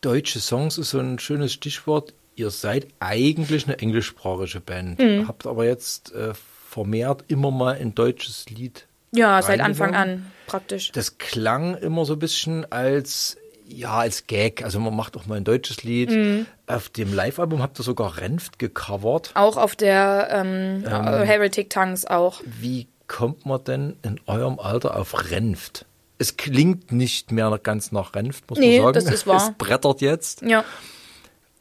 [0.00, 2.14] Deutsche Songs ist so ein schönes Stichwort.
[2.34, 5.28] Ihr seid eigentlich eine englischsprachige Band, mhm.
[5.28, 8.86] habt aber jetzt äh, vermehrt immer mal ein deutsches Lied.
[9.10, 10.92] Ja, seit Anfang an praktisch.
[10.92, 14.64] Das klang immer so ein bisschen als ja, als Gag.
[14.64, 16.10] Also man macht auch mal ein deutsches Lied.
[16.10, 16.46] Mhm.
[16.66, 19.32] Auf dem Live-Album habt ihr sogar Renft gecovert.
[19.34, 22.40] Auch auf der ähm, ähm, Heretic Tongues auch.
[22.44, 25.84] Wie kommt man denn in eurem Alter auf Renft?
[26.18, 29.06] Es klingt nicht mehr ganz nach Renft, muss nee, man sagen.
[29.06, 29.36] Das ist wahr.
[29.50, 30.42] Es brettert jetzt.
[30.42, 30.64] Ja.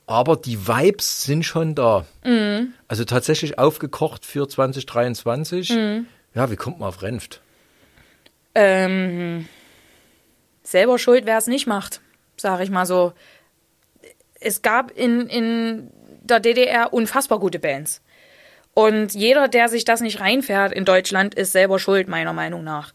[0.07, 2.05] Aber die Vibes sind schon da.
[2.23, 2.73] Mhm.
[2.87, 5.71] Also tatsächlich aufgekocht für 2023.
[5.71, 6.05] Mhm.
[6.33, 7.41] Ja, wie kommt man auf Renft?
[8.55, 9.47] Ähm,
[10.67, 12.01] selber schuld, wer es nicht macht,
[12.35, 13.13] sage ich mal so.
[14.39, 15.89] Es gab in, in
[16.21, 18.01] der DDR unfassbar gute Bands.
[18.73, 22.93] Und jeder, der sich das nicht reinfährt in Deutschland, ist selber schuld, meiner Meinung nach.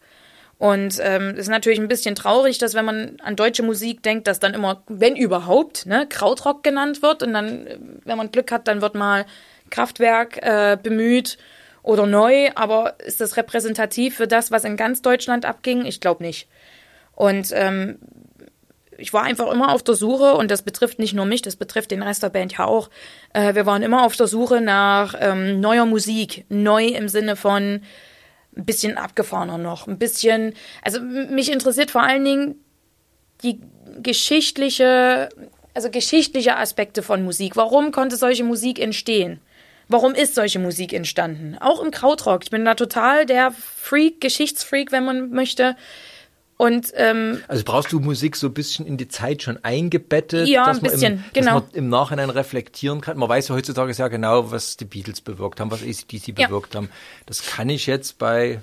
[0.57, 4.39] Und ähm, ist natürlich ein bisschen traurig, dass wenn man an deutsche Musik denkt, dass
[4.39, 7.21] dann immer, wenn überhaupt, ne, Krautrock genannt wird.
[7.21, 9.25] Und dann, wenn man Glück hat, dann wird mal
[9.71, 11.37] Kraftwerk äh, bemüht
[11.81, 12.51] oder neu.
[12.55, 15.85] Aber ist das repräsentativ für das, was in ganz Deutschland abging?
[15.85, 16.47] Ich glaube nicht.
[17.15, 17.99] Und ähm,
[18.97, 21.91] ich war einfach immer auf der Suche, und das betrifft nicht nur mich, das betrifft
[21.91, 22.89] den Rest der Band ja auch.
[23.33, 26.45] Äh, wir waren immer auf der Suche nach ähm, neuer Musik.
[26.49, 27.81] Neu im Sinne von
[28.55, 30.53] ein bisschen abgefahrener noch, ein bisschen.
[30.83, 32.55] Also mich interessiert vor allen Dingen
[33.41, 33.59] die
[34.01, 35.29] geschichtliche,
[35.73, 37.55] also geschichtliche Aspekte von Musik.
[37.55, 39.39] Warum konnte solche Musik entstehen?
[39.87, 41.57] Warum ist solche Musik entstanden?
[41.59, 42.43] Auch im Krautrock.
[42.43, 45.75] Ich bin da total der Freak, Geschichtsfreak, wenn man möchte.
[46.57, 50.47] Und, ähm, also brauchst du Musik so ein bisschen in die Zeit schon eingebettet?
[50.47, 51.59] Ja, ein bisschen, im, genau.
[51.59, 53.17] Dass man im Nachhinein reflektieren kann.
[53.17, 56.47] Man weiß ja heutzutage sehr genau, was die Beatles bewirkt haben, was ACDC ja.
[56.47, 56.89] bewirkt haben.
[57.25, 58.61] Das kann ich jetzt bei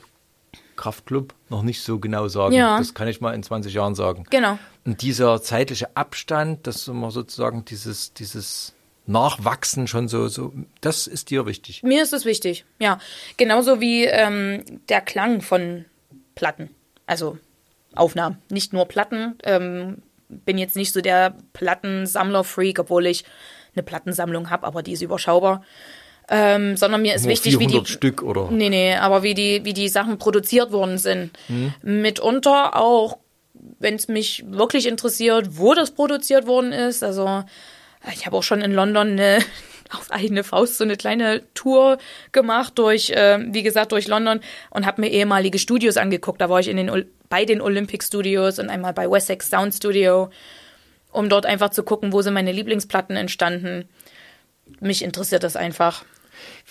[0.76, 2.54] Kraftklub noch nicht so genau sagen.
[2.54, 2.78] Ja.
[2.78, 4.24] Das kann ich mal in 20 Jahren sagen.
[4.30, 4.58] Genau.
[4.86, 8.72] Und dieser zeitliche Abstand, dass man sozusagen dieses, dieses
[9.06, 11.82] Nachwachsen schon so, so, das ist dir wichtig.
[11.82, 12.98] Mir ist es wichtig, ja.
[13.36, 15.84] Genauso wie ähm, der Klang von
[16.34, 16.70] Platten.
[17.06, 17.38] Also
[17.94, 19.36] Aufnahmen, nicht nur Platten.
[19.44, 23.24] Ähm, bin jetzt nicht so der Plattensammler-Freak, obwohl ich
[23.74, 25.62] eine Plattensammlung habe, aber die ist überschaubar.
[26.32, 29.64] Ähm, sondern mir ist nur wichtig, wie die Stück oder nee nee, aber wie die
[29.64, 31.36] wie die Sachen produziert worden sind.
[31.48, 31.72] Hm.
[31.82, 33.18] Mitunter auch,
[33.80, 37.02] wenn es mich wirklich interessiert, wo das produziert worden ist.
[37.02, 37.42] Also
[38.12, 39.40] ich habe auch schon in London eine
[39.92, 41.98] auf eigene Faust so eine kleine Tour
[42.32, 46.40] gemacht durch, äh, wie gesagt, durch London und habe mir ehemalige Studios angeguckt.
[46.40, 50.30] Da war ich in den, bei den Olympic Studios und einmal bei Wessex Sound Studio,
[51.12, 53.88] um dort einfach zu gucken, wo sind meine Lieblingsplatten entstanden.
[54.80, 56.04] Mich interessiert das einfach.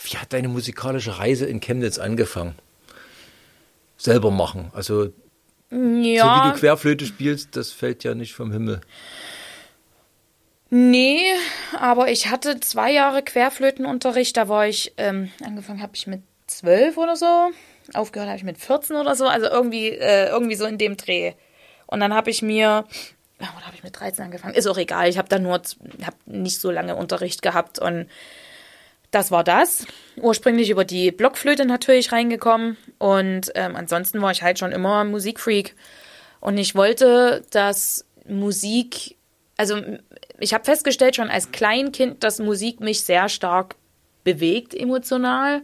[0.03, 2.55] Wie hat deine musikalische Reise in Chemnitz angefangen?
[3.97, 4.71] Selber machen.
[4.73, 5.11] Also,
[5.71, 5.71] ja.
[5.71, 8.79] so wie du Querflöte spielst, das fällt ja nicht vom Himmel.
[10.71, 11.23] Nee,
[11.79, 14.37] aber ich hatte zwei Jahre Querflötenunterricht.
[14.37, 17.49] Da war ich, ähm, angefangen habe ich mit zwölf oder so.
[17.93, 19.25] Aufgehört habe ich mit 14 oder so.
[19.25, 21.33] Also irgendwie, äh, irgendwie so in dem Dreh.
[21.87, 22.85] Und dann habe ich mir,
[23.39, 24.53] oder habe ich mit 13 angefangen?
[24.53, 25.09] Ist auch egal.
[25.09, 28.07] Ich habe da nur, habe nicht so lange Unterricht gehabt und
[29.09, 29.87] das war das.
[30.17, 35.75] Ursprünglich über die Blockflöte natürlich reingekommen und ähm, ansonsten war ich halt schon immer Musikfreak
[36.41, 39.17] und ich wollte, dass Musik
[39.59, 39.75] also
[40.39, 43.75] ich habe festgestellt schon als Kleinkind, dass Musik mich sehr stark
[44.23, 45.61] bewegt emotional.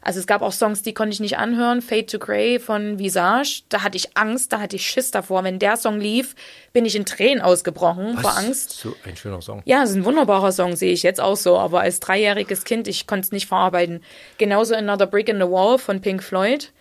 [0.00, 1.82] Also es gab auch Songs, die konnte ich nicht anhören.
[1.82, 3.62] Fade to Grey von Visage.
[3.68, 5.44] Da hatte ich Angst, da hatte ich Schiss davor.
[5.44, 6.34] Wenn der Song lief,
[6.72, 8.22] bin ich in Tränen ausgebrochen Was?
[8.22, 8.70] vor Angst.
[8.70, 9.60] So ein schöner Song.
[9.64, 11.58] Ja, es ist ein wunderbarer Song, sehe ich jetzt auch so.
[11.58, 14.02] Aber als dreijähriges Kind, ich konnte es nicht verarbeiten.
[14.38, 16.72] Genauso Another Brick in the Wall von Pink Floyd.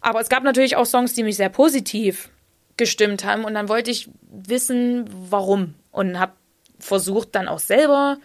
[0.00, 2.30] Aber es gab natürlich auch Songs, die mich sehr positiv
[2.76, 3.44] gestimmt haben.
[3.44, 5.74] Und dann wollte ich wissen, warum.
[5.90, 6.32] Und habe
[6.82, 8.18] versucht dann auch selber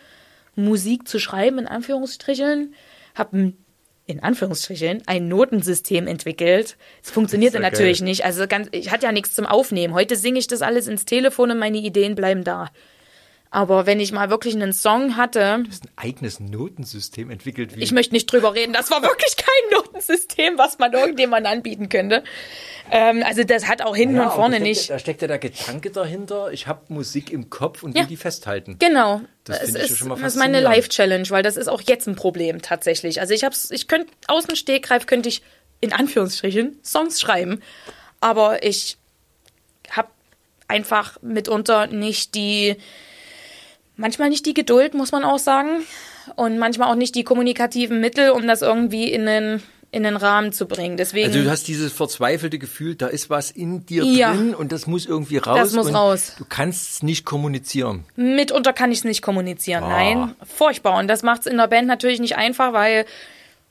[0.55, 2.73] Musik zu schreiben, in Anführungsstrichen.
[3.15, 3.53] Habe
[4.07, 6.77] in Anführungsstrichen, ein Notensystem entwickelt.
[7.03, 8.07] Es funktionierte natürlich geil.
[8.07, 8.23] nicht.
[8.23, 9.93] Also ganz, ich hatte ja nichts zum Aufnehmen.
[9.93, 12.69] Heute singe ich das alles ins Telefon und meine Ideen bleiben da.
[13.49, 15.59] Aber wenn ich mal wirklich einen Song hatte.
[15.63, 17.75] Du hast ein eigenes Notensystem entwickelt.
[17.75, 18.73] Wie ich möchte nicht drüber reden.
[18.73, 22.23] Das war wirklich kein Notensystem, was man irgendjemand anbieten könnte.
[22.91, 24.89] Ähm, also das hat auch hinten ja, und vorne da nicht.
[24.89, 28.77] Da steckt ja der Gedanke dahinter, ich habe Musik im Kopf und will die festhalten.
[28.79, 29.21] Genau.
[29.45, 32.61] Das, es ist, ja das ist meine Life-Challenge, weil das ist auch jetzt ein Problem
[32.61, 33.21] tatsächlich.
[33.21, 35.41] Also ich hab's, ich könnte aus dem Stegreif könnte ich
[35.79, 37.61] in Anführungsstrichen Songs schreiben,
[38.19, 38.97] aber ich
[39.89, 40.09] habe
[40.67, 42.75] einfach mitunter nicht die,
[43.97, 45.83] manchmal nicht die Geduld, muss man auch sagen,
[46.35, 50.51] und manchmal auch nicht die kommunikativen Mittel, um das irgendwie in einen in den Rahmen
[50.51, 50.97] zu bringen.
[50.97, 54.73] Deswegen, also du hast dieses verzweifelte Gefühl, da ist was in dir ja, drin und
[54.73, 55.57] das muss irgendwie raus.
[55.57, 56.35] Das muss raus.
[56.37, 58.03] Du kannst es nicht kommunizieren.
[58.15, 59.87] Mitunter kann ich es nicht kommunizieren, oh.
[59.87, 60.35] nein.
[60.43, 60.99] Furchtbar.
[60.99, 63.05] Und das macht es in der Band natürlich nicht einfach, weil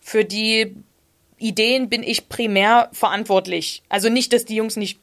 [0.00, 0.74] für die
[1.38, 3.82] Ideen bin ich primär verantwortlich.
[3.90, 4.98] Also nicht, dass die Jungs nicht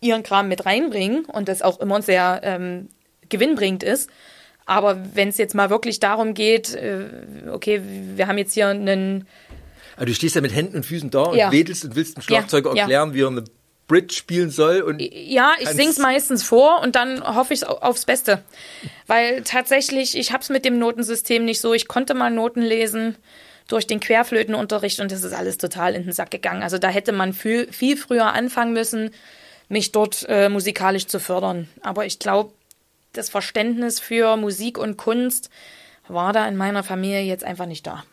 [0.00, 2.88] ihren Kram mit reinbringen und das auch immer sehr ähm,
[3.28, 4.08] gewinnbringend ist.
[4.68, 7.06] Aber wenn es jetzt mal wirklich darum geht, äh,
[7.50, 7.80] okay,
[8.16, 9.26] wir haben jetzt hier einen
[9.96, 11.50] also du stehst ja mit Händen und Füßen da und ja.
[11.50, 12.82] wedelst und willst dem Schlagzeuger ja.
[12.82, 13.44] erklären, wie er eine
[13.88, 14.80] Bridge spielen soll.
[14.82, 18.44] Und ja, ich sing's meistens vor und dann hoffe ich aufs Beste.
[19.08, 21.74] Weil tatsächlich, ich hab's mit dem Notensystem nicht so.
[21.74, 23.16] Ich konnte mal Noten lesen
[23.66, 26.62] durch den Querflötenunterricht und das ist alles total in den Sack gegangen.
[26.62, 29.10] Also da hätte man viel, viel früher anfangen müssen,
[29.68, 31.68] mich dort äh, musikalisch zu fördern.
[31.80, 32.52] Aber ich glaube,
[33.18, 35.50] das Verständnis für Musik und Kunst
[36.06, 38.04] war da in meiner Familie jetzt einfach nicht da.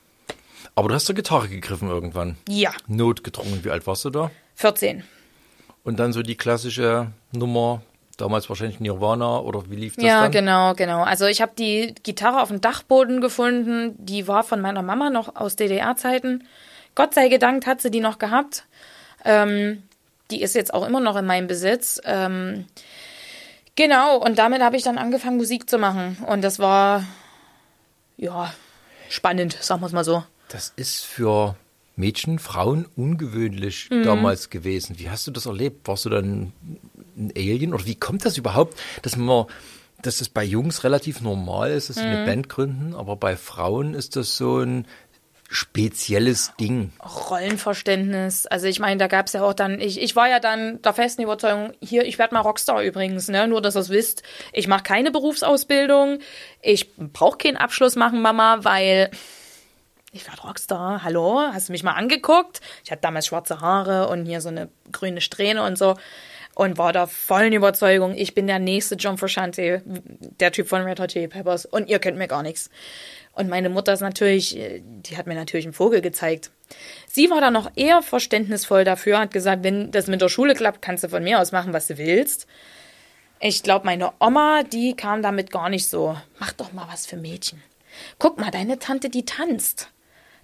[0.76, 2.36] Aber du hast zur Gitarre gegriffen irgendwann.
[2.50, 2.72] Ja.
[2.88, 3.64] Notgedrungen.
[3.64, 4.32] Wie alt warst du da?
[4.56, 5.04] 14.
[5.84, 7.82] Und dann so die klassische Nummer,
[8.18, 10.34] damals wahrscheinlich Nirvana oder wie lief das ja, dann?
[10.34, 11.04] Ja, genau, genau.
[11.04, 13.96] Also ich habe die Gitarre auf dem Dachboden gefunden.
[14.00, 16.46] Die war von meiner Mama noch aus DDR-Zeiten.
[16.96, 18.66] Gott sei Dank hat sie die noch gehabt.
[19.24, 19.84] Ähm,
[20.32, 22.02] die ist jetzt auch immer noch in meinem Besitz.
[22.04, 22.66] Ähm,
[23.76, 26.18] genau, und damit habe ich dann angefangen, Musik zu machen.
[26.28, 27.04] Und das war,
[28.18, 28.54] ja,
[29.10, 30.24] spannend, sagen wir es mal so.
[30.50, 31.56] Das ist für
[31.96, 34.04] Mädchen, Frauen ungewöhnlich mhm.
[34.04, 35.00] damals gewesen.
[35.00, 35.88] Wie hast du das erlebt?
[35.88, 36.52] Warst du dann
[37.18, 39.46] ein Alien oder wie kommt das überhaupt, dass man
[40.02, 42.26] dass es bei Jungs relativ normal ist, dass sie eine mhm.
[42.26, 44.86] Band gründen, aber bei Frauen ist das so ein
[45.50, 46.92] spezielles Ding.
[47.30, 48.48] Rollenverständnis.
[48.48, 50.94] Also ich meine, da gab es ja auch dann, ich, ich war ja dann der
[50.94, 53.48] festen Überzeugung, hier, ich werde mal Rockstar übrigens, ne?
[53.48, 54.24] Nur, dass ihr es wisst.
[54.54, 56.20] Ich mache keine Berufsausbildung,
[56.62, 59.12] ich brauche keinen Abschluss machen, Mama, weil
[60.12, 62.62] ich war Rockstar, hallo, hast du mich mal angeguckt?
[62.84, 65.96] Ich hatte damals schwarze Haare und hier so eine grüne Strähne und so
[66.56, 71.00] und war der vollen Überzeugung, ich bin der nächste John Frusciante, der Typ von Red
[71.00, 72.70] Hot Chili Peppers und ihr könnt mir gar nichts.
[73.36, 76.52] Und meine Mutter ist natürlich, die hat mir natürlich einen Vogel gezeigt.
[77.08, 80.82] Sie war da noch eher verständnisvoll dafür, hat gesagt, wenn das mit der Schule klappt,
[80.82, 82.48] kannst du von mir aus machen, was du willst.
[83.40, 86.18] Ich glaube, meine Oma, die kam damit gar nicht so.
[86.40, 87.62] Mach doch mal was für Mädchen.
[88.18, 89.90] Guck mal, deine Tante, die tanzt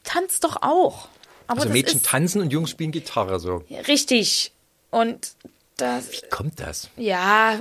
[0.04, 1.08] tanzt doch auch.
[1.48, 3.64] Aber also Mädchen tanzen und Jungs spielen Gitarre so.
[3.88, 4.52] Richtig.
[4.90, 5.34] Und
[5.78, 6.12] das.
[6.12, 6.90] Wie kommt das?
[6.98, 7.60] Ja.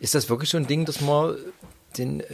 [0.00, 1.36] Ist das wirklich so ein Ding, dass man
[1.98, 2.24] den, äh,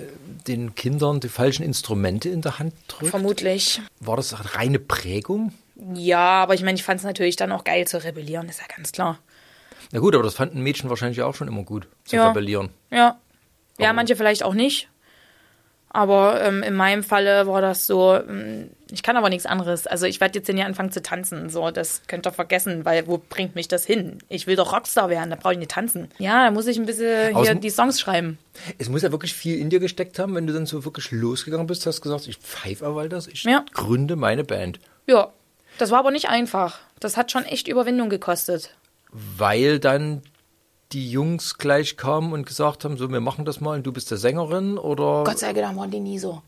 [0.47, 3.11] den Kindern die falschen Instrumente in der Hand drückt?
[3.11, 3.81] Vermutlich.
[4.01, 5.53] War das reine Prägung?
[5.95, 8.67] Ja, aber ich meine, ich fand es natürlich dann auch geil zu rebellieren, ist ja
[8.75, 9.19] ganz klar.
[9.93, 12.29] Na gut, aber das fanden Mädchen wahrscheinlich auch schon immer gut, zu ja.
[12.29, 12.71] rebellieren.
[12.91, 13.19] Ja.
[13.79, 14.89] Ja, aber manche vielleicht auch nicht.
[15.93, 19.89] Aber ähm, in meinem Falle war das so, ähm, ich kann aber nichts anderes.
[19.89, 21.51] Also ich werde jetzt Jahr anfangen zu tanzen.
[21.51, 24.19] So, das könnt ihr vergessen, weil wo bringt mich das hin?
[24.29, 26.09] Ich will doch Rockstar werden, da brauche ich nicht tanzen.
[26.19, 28.39] Ja, da muss ich ein bisschen hier die Songs schreiben.
[28.79, 31.67] Es muss ja wirklich viel in dir gesteckt haben, wenn du dann so wirklich losgegangen
[31.67, 33.65] bist, hast gesagt, ich pfeife aber das, ich ja.
[33.73, 34.79] gründe meine Band.
[35.09, 35.33] Ja,
[35.79, 36.79] das war aber nicht einfach.
[37.01, 38.75] Das hat schon echt Überwindung gekostet.
[39.13, 40.23] Weil dann
[40.93, 44.11] die Jungs gleich kamen und gesagt haben, so, wir machen das mal und du bist
[44.11, 45.25] der Sängerin oder?
[45.25, 46.43] Gott sei Dank waren die nie so.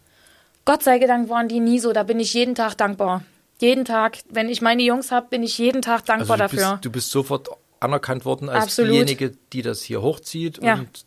[0.65, 1.93] Gott sei Dank waren die nie so.
[1.93, 3.23] Da bin ich jeden Tag dankbar.
[3.61, 4.19] Jeden Tag.
[4.31, 6.73] Wenn ich meine Jungs habe, bin ich jeden Tag dankbar also du dafür.
[6.73, 7.49] Bist, du bist sofort
[7.81, 8.93] anerkannt worden als Absolut.
[8.93, 10.63] diejenige, die das hier hochzieht.
[10.63, 10.75] Ja.
[10.75, 11.05] Und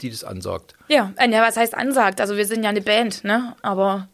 [0.00, 0.74] die das ansagt.
[0.88, 2.20] Ja, äh, ja, was heißt ansagt?
[2.20, 3.56] Also wir sind ja eine Band, ne?
[3.62, 4.08] Aber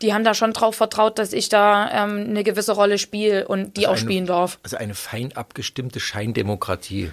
[0.00, 3.76] die haben da schon drauf vertraut, dass ich da ähm, eine gewisse Rolle spiele und
[3.76, 4.58] die Also auch eine- spielen darf.
[4.62, 7.10] Also eine fein abgestimmte Scheindemokratie.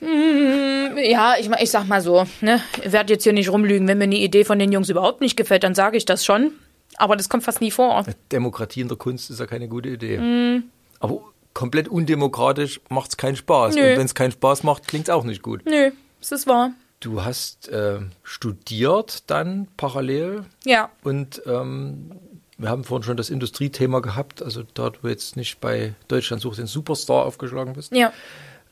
[0.00, 2.60] Ja, ich, ich sag mal so, ne?
[2.82, 3.86] Ich werde jetzt hier nicht rumlügen.
[3.88, 6.52] Wenn mir eine Idee von den Jungs überhaupt nicht gefällt, dann sage ich das schon.
[6.96, 8.04] Aber das kommt fast nie vor.
[8.32, 10.18] Demokratie in der Kunst ist ja keine gute Idee.
[10.18, 10.64] Mhm.
[11.00, 11.20] Aber
[11.54, 13.74] komplett undemokratisch macht es keinen Spaß.
[13.74, 13.82] Nö.
[13.82, 15.64] Und wenn es keinen Spaß macht, klingt es auch nicht gut.
[15.66, 16.72] Nö, es ist wahr.
[17.00, 22.10] Du hast äh, studiert dann parallel Ja, und ähm,
[22.56, 26.58] wir haben vorhin schon das Industriethema gehabt, also da du jetzt nicht bei Deutschland sucht
[26.58, 27.92] den Superstar aufgeschlagen bist.
[27.94, 28.12] ja.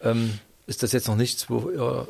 [0.02, 2.08] Ähm, ist das jetzt noch nichts, wo ihr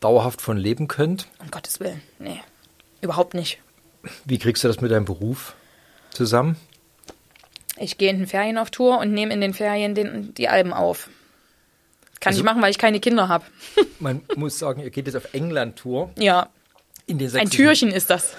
[0.00, 1.26] dauerhaft von leben könnt?
[1.40, 2.00] Um Gottes Willen.
[2.18, 2.40] Nee,
[3.00, 3.58] überhaupt nicht.
[4.24, 5.54] Wie kriegst du das mit deinem Beruf
[6.10, 6.56] zusammen?
[7.76, 10.72] Ich gehe in den Ferien auf Tour und nehme in den Ferien den, die Alben
[10.72, 11.08] auf.
[12.20, 13.44] Kann Also- ich machen, weil ich keine Kinder habe.
[13.98, 16.48] Man muss sagen, ihr geht jetzt auf England-Tour Ja,
[17.06, 18.34] in den ein Türchen ist das.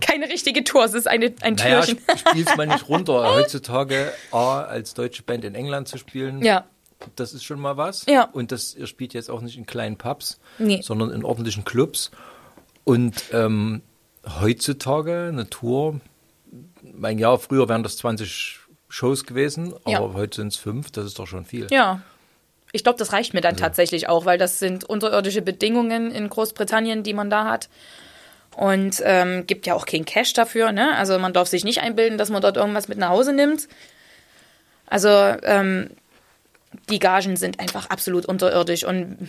[0.00, 1.98] Keine richtige Tour, es ist eine, ein Naja, Türchen.
[2.04, 3.34] sp- spiel's mal nicht runter.
[3.34, 6.64] Heutzutage A, als deutsche Band in England zu spielen, Ja,
[7.16, 8.06] das ist schon mal was.
[8.06, 8.24] Ja.
[8.32, 10.80] Und das, ihr spielt jetzt auch nicht in kleinen Pubs, Nee.
[10.82, 12.10] sondern in ordentlichen Clubs.
[12.84, 13.82] Und ähm,
[14.40, 16.00] heutzutage eine Tour,
[16.82, 20.12] mein Jahr früher wären das 20 Shows gewesen, aber Ja.
[20.14, 21.66] heute sind es fünf, das ist doch schon viel.
[21.70, 22.00] ja.
[22.76, 27.04] Ich glaube, das reicht mir dann tatsächlich auch, weil das sind unterirdische Bedingungen in Großbritannien,
[27.04, 27.68] die man da hat.
[28.56, 30.96] Und ähm, gibt ja auch kein Cash dafür, ne?
[30.96, 33.68] Also man darf sich nicht einbilden, dass man dort irgendwas mit nach Hause nimmt.
[34.86, 35.90] Also ähm,
[36.90, 39.28] die Gagen sind einfach absolut unterirdisch und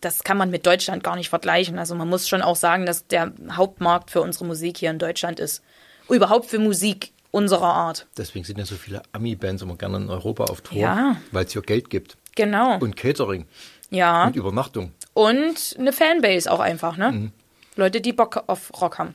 [0.00, 1.78] das kann man mit Deutschland gar nicht vergleichen.
[1.78, 5.40] Also man muss schon auch sagen, dass der Hauptmarkt für unsere Musik hier in Deutschland
[5.40, 5.62] ist.
[6.08, 8.06] Überhaupt für Musik unserer Art.
[8.16, 11.16] Deswegen sind ja so viele Ami-Bands immer gerne in Europa auf Tour, Ja.
[11.32, 12.16] weil es hier Geld gibt.
[12.36, 12.78] Genau.
[12.78, 13.46] Und Catering
[13.90, 14.26] ja.
[14.26, 14.92] und Übernachtung.
[15.14, 17.12] Und eine Fanbase auch einfach, ne?
[17.12, 17.32] Mhm.
[17.76, 19.14] Leute, die Bock auf Rock haben.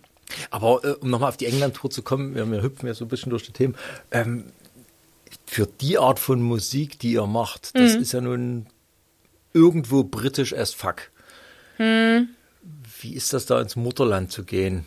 [0.52, 3.08] Aber äh, um nochmal auf die England-Tour zu kommen, wir, wir hüpfen ja so ein
[3.08, 3.76] bisschen durch die Themen.
[4.12, 4.52] Ähm,
[5.54, 8.68] für die Art von Musik, die ihr macht, das ist ja nun
[9.54, 11.12] irgendwo britisch as fuck.
[11.78, 14.86] Wie ist das da ins Mutterland zu gehen?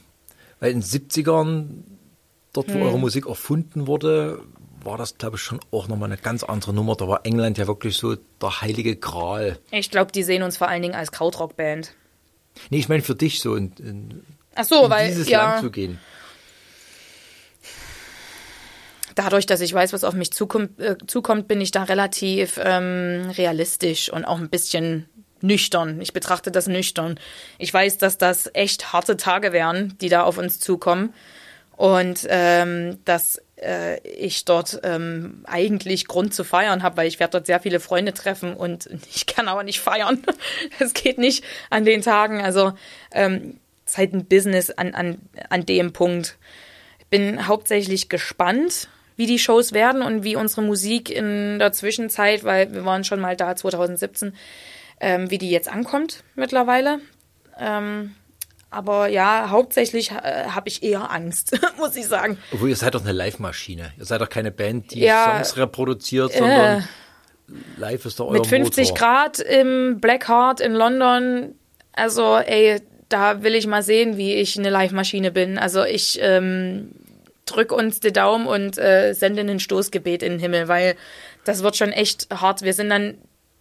[0.60, 1.84] Weil in den 70ern,
[2.52, 4.42] dort wo eure Musik erfunden wurde,
[4.82, 6.96] war das, glaube ich, schon auch nochmal eine ganz andere Nummer.
[6.96, 9.58] Da war England ja wirklich so der heilige Gral.
[9.70, 11.92] Ich glaube, die sehen uns vor allen Dingen als Krautrock-Band.
[12.70, 14.22] Nee, ich meine für dich so in, in,
[14.54, 15.98] Ach so, in weil dieses ja, Land zu gehen.
[19.16, 23.32] Dadurch, dass ich weiß, was auf mich zukommt, äh, zukommt bin ich da relativ ähm,
[23.36, 25.08] realistisch und auch ein bisschen
[25.40, 26.00] nüchtern.
[26.00, 27.18] Ich betrachte das nüchtern.
[27.58, 31.12] Ich weiß, dass das echt harte Tage wären, die da auf uns zukommen.
[31.76, 37.32] Und ähm, dass äh, ich dort ähm, eigentlich Grund zu feiern habe, weil ich werde
[37.32, 40.22] dort sehr viele Freunde treffen und ich kann aber nicht feiern.
[40.78, 42.40] Es geht nicht an den Tagen.
[42.40, 42.72] Also
[43.12, 45.18] ähm, es ist halt ein Business an, an,
[45.50, 46.38] an dem Punkt.
[47.10, 52.72] Bin hauptsächlich gespannt, wie die Shows werden und wie unsere Musik in der Zwischenzeit, weil
[52.72, 54.34] wir waren schon mal da 2017,
[55.00, 57.00] ähm, wie die jetzt ankommt mittlerweile.
[57.58, 58.14] Ähm,
[58.70, 62.36] aber ja, hauptsächlich äh, habe ich eher Angst, muss ich sagen.
[62.52, 63.92] Obwohl, ihr seid doch eine Live-Maschine.
[63.98, 65.36] Ihr seid doch keine Band, die Ja.
[65.36, 66.86] Songs reproduziert, sondern
[67.76, 68.98] live ist doch euer Mit 50 Motor.
[68.98, 71.54] Grad im Black Heart in London,
[71.92, 75.58] also ey, da will ich mal sehen, wie ich eine Live-Maschine bin.
[75.58, 76.90] Also ich ähm,
[77.46, 80.96] drück uns die Daumen und äh, sende ein Stoßgebet in den Himmel, weil
[81.44, 82.62] das wird schon echt hart.
[82.62, 83.16] Wir sind dann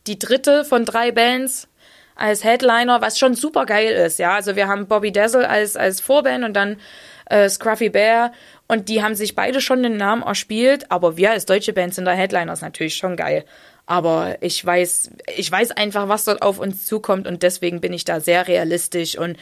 [0.08, 1.67] die dritte von drei Bands
[2.15, 4.34] als Headliner, was schon super geil ist, ja.
[4.34, 6.78] Also wir haben Bobby Dazzle als, als Vorband und dann
[7.26, 8.32] äh, Scruffy Bear
[8.67, 12.06] und die haben sich beide schon den Namen erspielt, aber wir als deutsche Band sind
[12.06, 13.45] da Headliner, ist natürlich schon geil.
[13.86, 18.04] Aber ich weiß, ich weiß einfach, was dort auf uns zukommt und deswegen bin ich
[18.04, 19.38] da sehr realistisch und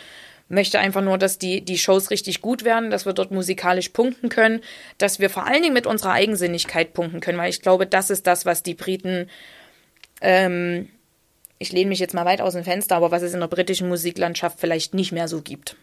[0.54, 4.30] möchte einfach nur, dass die, die Shows richtig gut werden, dass wir dort musikalisch punkten
[4.30, 4.62] können,
[4.98, 8.28] dass wir vor allen Dingen mit unserer Eigensinnigkeit punkten können, weil ich glaube, das ist
[8.28, 9.30] das, was die Briten
[10.22, 10.90] ähm,
[11.64, 13.88] ich lehne mich jetzt mal weit aus dem Fenster, aber was es in der britischen
[13.88, 15.78] Musiklandschaft vielleicht nicht mehr so gibt.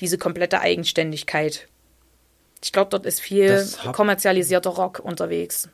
[0.00, 1.68] Diese komplette Eigenständigkeit.
[2.62, 5.68] Ich glaube, dort ist viel kommerzialisierter Rock unterwegs.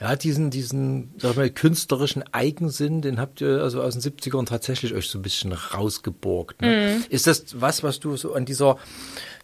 [0.00, 4.94] Ja, diesen, diesen sag mal, künstlerischen Eigensinn, den habt ihr also aus den 70ern tatsächlich
[4.94, 6.62] euch so ein bisschen rausgeborgt.
[6.62, 7.02] Ne?
[7.08, 8.78] Ist das was, was du so an dieser,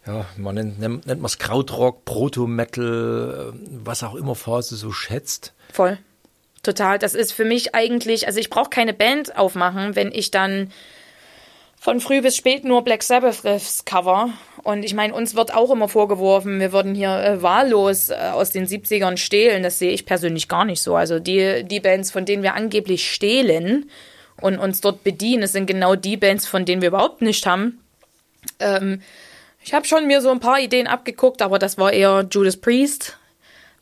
[0.07, 5.55] ja, man nennt, nennt man es Krautrock, Proto-Metal, äh, was auch immer Phase so schätzt?
[5.73, 5.99] Voll.
[6.63, 6.99] Total.
[6.99, 10.71] Das ist für mich eigentlich, also ich brauche keine Band aufmachen, wenn ich dann
[11.79, 14.31] von früh bis spät nur Black Sabbath Riffs cover.
[14.65, 18.49] Und ich meine, uns wird auch immer vorgeworfen, wir würden hier äh, wahllos äh, aus
[18.49, 19.63] den 70ern stehlen.
[19.63, 20.97] Das sehe ich persönlich gar nicht so.
[20.97, 23.91] Also die, die Bands, von denen wir angeblich stehlen
[24.41, 25.43] und uns dort bedienen.
[25.43, 27.79] Es sind genau die Bands, von denen wir überhaupt nicht haben.
[28.59, 29.03] Ähm,
[29.63, 33.19] ich habe schon mir so ein paar Ideen abgeguckt, aber das war eher Judas Priest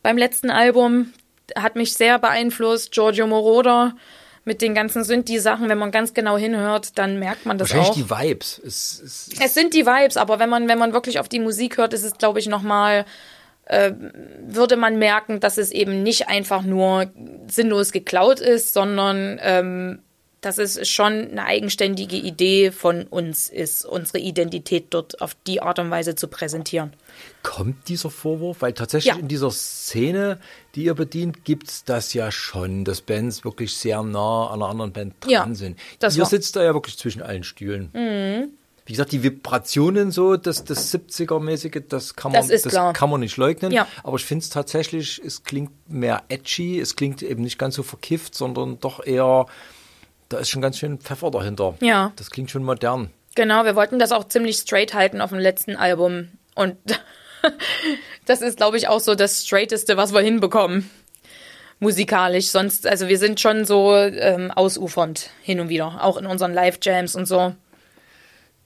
[0.02, 1.12] beim letzten Album.
[1.54, 2.90] Hat mich sehr beeinflusst.
[2.90, 3.94] Giorgio Moroder
[4.44, 8.18] mit den ganzen Synthi-Sachen, wenn man ganz genau hinhört, dann merkt man das Wahrscheinlich auch.
[8.20, 8.60] die Vibes.
[8.64, 11.76] Es, es, Es sind die Vibes, aber wenn man, wenn man wirklich auf die Musik
[11.76, 13.04] hört, ist es, glaube ich, nochmal,
[13.66, 13.92] äh,
[14.44, 17.10] würde man merken, dass es eben nicht einfach nur
[17.46, 20.00] sinnlos geklaut ist, sondern ähm,
[20.40, 25.78] dass es schon eine eigenständige Idee von uns ist, unsere Identität dort auf die Art
[25.78, 26.92] und Weise zu präsentieren.
[27.42, 28.62] Kommt dieser Vorwurf?
[28.62, 29.18] Weil tatsächlich Ja.
[29.20, 30.38] in dieser Szene,
[30.74, 34.92] die ihr bedient, gibt's das ja schon, dass Bands wirklich sehr nah an einer anderen
[34.92, 35.78] Band dran Ja, sind.
[35.98, 36.30] das ihr war- Mhm.
[36.30, 37.90] sitzt da ja wirklich zwischen allen Stühlen.
[38.84, 42.92] Wie gesagt, die Vibrationen so, das, das 70er-mäßige, das kann man, Das klar.
[42.92, 43.70] kann man nicht leugnen.
[43.70, 43.86] Ja.
[44.02, 47.84] Aber ich finde es tatsächlich, es klingt mehr edgy, es klingt eben nicht ganz so
[47.84, 49.46] verkifft, sondern doch eher,
[50.28, 51.74] da ist schon ganz schön Pfeffer dahinter.
[51.80, 52.12] Ja.
[52.16, 53.10] Das klingt schon modern.
[53.36, 56.28] Genau, wir wollten das auch ziemlich straight halten auf dem letzten Album.
[56.54, 56.76] Und
[58.26, 60.90] das ist, glaube ich, auch so das Straighteste, was wir hinbekommen.
[61.80, 62.46] Musikalisch.
[62.48, 66.04] Sonst, also wir sind schon so ähm, ausufernd hin und wieder.
[66.04, 67.54] Auch in unseren Live-Jams und so.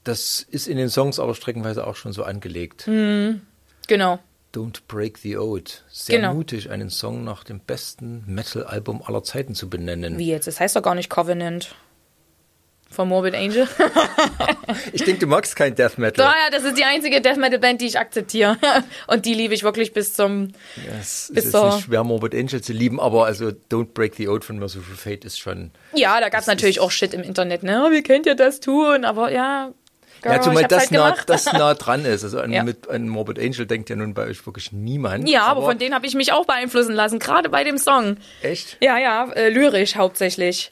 [0.03, 2.85] Das ist in den Songs aber streckenweise auch schon so angelegt.
[2.85, 4.19] Genau.
[4.55, 5.69] Don't Break the Ode.
[5.89, 6.33] Sehr Genau.
[6.33, 10.17] mutig, einen Song nach dem besten Metal-Album aller Zeiten zu benennen.
[10.17, 10.47] Wie jetzt?
[10.47, 11.75] Das heißt doch gar nicht Covenant.
[12.89, 13.67] Von Morbid Angel.
[14.91, 16.25] Ich denke, du magst kein Death Metal.
[16.25, 18.57] Daher, das ist die einzige Death Metal Band, die ich akzeptiere.
[19.07, 20.49] Und die liebe ich wirklich bis zum.
[20.75, 24.15] Ja, es Bis ist jetzt nicht schwer, Morbid Angel zu lieben, aber also Don't Break
[24.15, 25.71] the Ode von Merciful Fate ist schon.
[25.93, 27.85] Ja, da gab es natürlich auch Shit im Internet, ne?
[27.87, 29.05] Oh, Wie könnt ihr das tun?
[29.05, 29.71] Aber ja.
[30.21, 32.23] Girl, ja, zumal das, halt nah, das nah dran ist.
[32.23, 32.63] Also an, Ja.
[32.63, 35.29] mit, an Morbid Angel denkt ja nun bei euch wirklich niemand.
[35.29, 38.17] Ja, aber, von denen habe ich mich auch beeinflussen lassen, gerade bei dem Song.
[38.41, 38.77] Echt?
[38.81, 40.71] Ja, ja, äh, lyrisch hauptsächlich.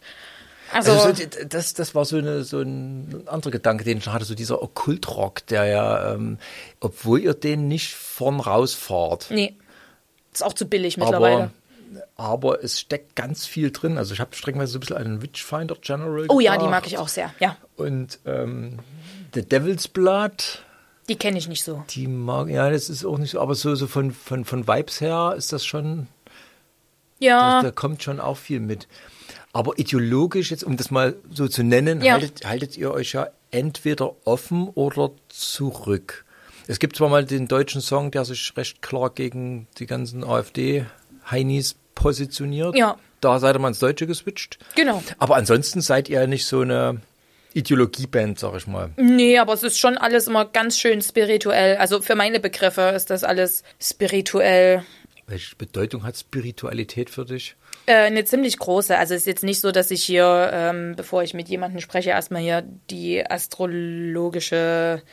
[0.74, 4.26] Also, Also, so, das, das war so, eine, so ein anderer Gedanke, den ich hatte,
[4.26, 6.38] so dieser Okkultrock, der ja, ähm,
[6.80, 9.56] obwohl ihr den nicht vorn rausfahrt, nee,
[10.34, 11.52] ist auch zu billig mittlerweile.
[12.16, 13.98] aber, aber es steckt ganz viel drin.
[13.98, 16.98] Also ich habe streckenweise so ein bisschen einen Witchfinder General oh ja, die mag ich
[16.98, 17.34] auch sehr.
[17.40, 18.80] Ja, Und ähm,
[19.34, 20.64] The Devil's Blood,
[21.08, 21.84] die kenne ich nicht so.
[21.92, 25.00] die mag, ja, das ist auch nicht so, aber so, so von, von, von Vibes
[25.00, 26.08] her ist das schon,
[27.20, 28.88] Ja, da kommt schon auch viel mit.
[29.56, 32.16] Aber ideologisch, jetzt um das mal so zu nennen, Ja.
[32.16, 36.26] haltet, haltet ihr euch ja entweder offen oder zurück.
[36.68, 41.78] Es gibt zwar mal den deutschen Song, der sich recht klar gegen die ganzen AfD-Heinis
[41.96, 42.76] positioniert.
[42.76, 42.98] Ja.
[43.22, 44.60] Da seid ihr mal ins Deutsche geswitcht.
[44.76, 45.02] Genau.
[45.20, 47.00] Aber ansonsten seid ihr nicht so eine
[47.54, 48.90] Ideologieband, sag ich mal.
[48.98, 51.78] nee, aber es ist schon alles immer ganz schön spirituell.
[51.78, 54.84] Also für meine Begriffe ist das alles spirituell.
[55.28, 57.56] Welche Bedeutung hat Spiritualität für dich?
[57.86, 58.98] Äh, eine ziemlich große.
[58.98, 62.10] Also es ist jetzt nicht so, dass ich hier, ähm, bevor ich mit jemandem spreche,
[62.10, 65.04] erstmal hier die astrologische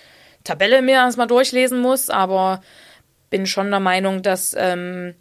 [0.44, 2.62] Tabelle mir erstmal durchlesen muss, aber
[3.30, 5.14] bin schon der Meinung, dass ähm,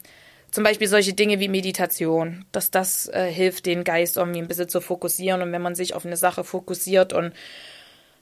[0.50, 4.68] zum Beispiel solche Dinge wie Meditation, dass das äh, hilft, den Geist irgendwie ein bisschen
[4.68, 5.42] zu fokussieren.
[5.42, 7.32] Und wenn man sich auf eine Sache fokussiert und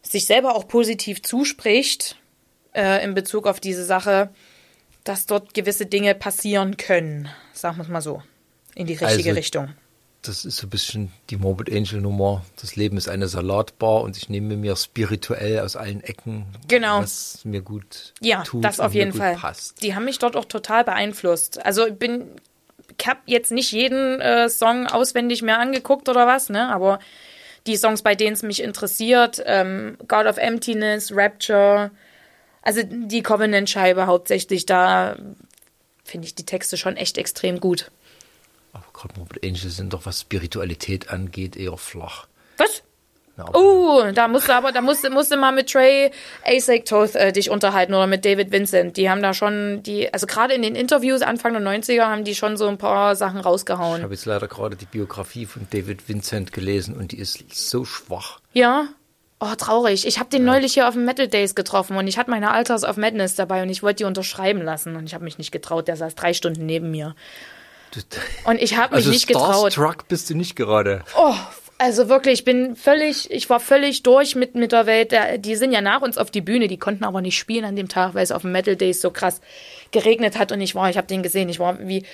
[0.03, 2.17] sich selber auch positiv zuspricht
[2.75, 4.31] äh, in Bezug auf diese Sache,
[5.05, 7.29] dass dort gewisse Dinge passieren können.
[7.53, 8.23] Sagen wir es mal so.
[8.75, 9.69] In die richtige Also- Richtung.
[10.23, 12.45] Das ist so ein bisschen die Morbid Angel Nummer.
[12.61, 17.01] Das Leben ist eine Salatbar und ich nehme mir spirituell aus allen Ecken, Genau.
[17.01, 19.37] was mir gut Ja, tut das und auf jeden Fall.
[19.37, 19.83] passt.
[19.83, 21.65] Die haben mich dort auch total beeinflusst.
[21.65, 22.27] Also ich bin,
[22.99, 26.71] ich habe jetzt nicht jeden äh, Song auswendig mehr angeguckt oder was, ne?
[26.71, 26.99] Aber
[27.67, 31.93] die Songs, bei denen es mich interessiert, ähm, God of Emptiness, Rapture,
[32.61, 35.17] also die Covenant-Scheibe hauptsächlich, da
[36.05, 37.91] finde ich die Texte schon echt extrem gut.
[38.73, 42.27] Aber gerade Morbid Angel sind doch, was Spiritualität angeht, eher flach.
[42.57, 42.83] Was?
[43.37, 46.11] Ja, Uh, da musst du aber, da musst, du- mal mit Trey
[46.45, 48.97] Asek Toth äh, dich unterhalten oder mit David Vincent.
[48.99, 52.35] Die haben da schon die, also gerade in den Interviews Anfang der 90er haben die
[52.35, 54.03] schon so ein paar Sachen Ich rausgehauen.
[54.03, 58.41] habe jetzt leider gerade die Biografie von David Vincent gelesen und die ist so schwach.
[58.53, 58.89] Ja?
[59.43, 60.07] Oh, traurig.
[60.07, 62.85] Ich habe den neulich hier auf dem Metal Days getroffen und ich hatte meine Alters
[62.85, 65.89] of Madness dabei und ich wollte die unterschreiben lassen und ich habe mich nicht getraut.
[65.89, 67.15] Der saß drei Stunden neben mir.
[68.45, 69.73] Und ich habe mich also nicht getraut.
[69.73, 71.05] Starstruck bist du nicht gerade.
[71.17, 71.35] Oh,
[71.79, 75.15] also wirklich, ich bin völlig, ich war völlig durch mit, mit der Welt.
[75.39, 77.89] Die sind ja nach uns auf die Bühne, die konnten aber nicht spielen an dem
[77.89, 79.41] Tag, weil es auf dem Metal Days so krass
[79.91, 82.05] geregnet hat und ich war, ich habe den gesehen, ich war wie,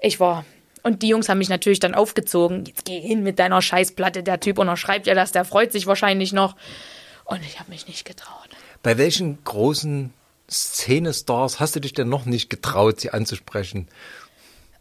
[0.00, 0.44] ich war.
[0.82, 2.64] Und die Jungs haben mich natürlich dann aufgezogen.
[2.64, 6.32] Jetzt geh hin mit deiner Scheißplatte, der Typ unterschreibt ja das, der freut sich wahrscheinlich
[6.32, 6.56] noch.
[7.24, 8.48] Und ich habe mich nicht getraut.
[8.82, 10.12] Bei welchen großen
[10.50, 13.86] Szenestars hast du dich denn noch nicht getraut, sie anzusprechen?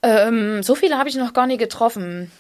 [0.04, 2.32] Ähm, so viele habe ich noch gar nie getroffen.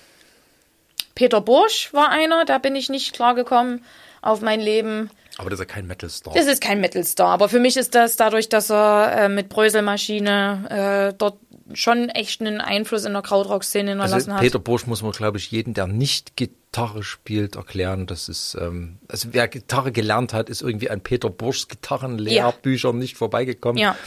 [1.15, 3.83] Peter Bursch war einer, da bin ich nicht klargekommen
[4.21, 5.09] auf mein Leben.
[5.37, 6.33] Aber das ist ja kein Metal-Star.
[6.33, 11.11] Das ist kein Metal-Star, aber für mich ist das dadurch, dass er äh, mit Bröselmaschine
[11.11, 11.37] äh, dort
[11.73, 15.51] schon echt einen Einfluss in der Krautrock-Szene hinterlassen also Peter Bursch muss man, glaube ich,
[15.51, 16.35] jeden, der nicht
[16.71, 18.07] Gitarre spielt, erklären.
[18.07, 22.99] Das ist, ähm, also wer Gitarre gelernt hat, ist irgendwie an Peter Burschs Gitarrenlehrbüchern ja.
[22.99, 23.77] nicht vorbeigekommen.
[23.77, 23.97] Ja.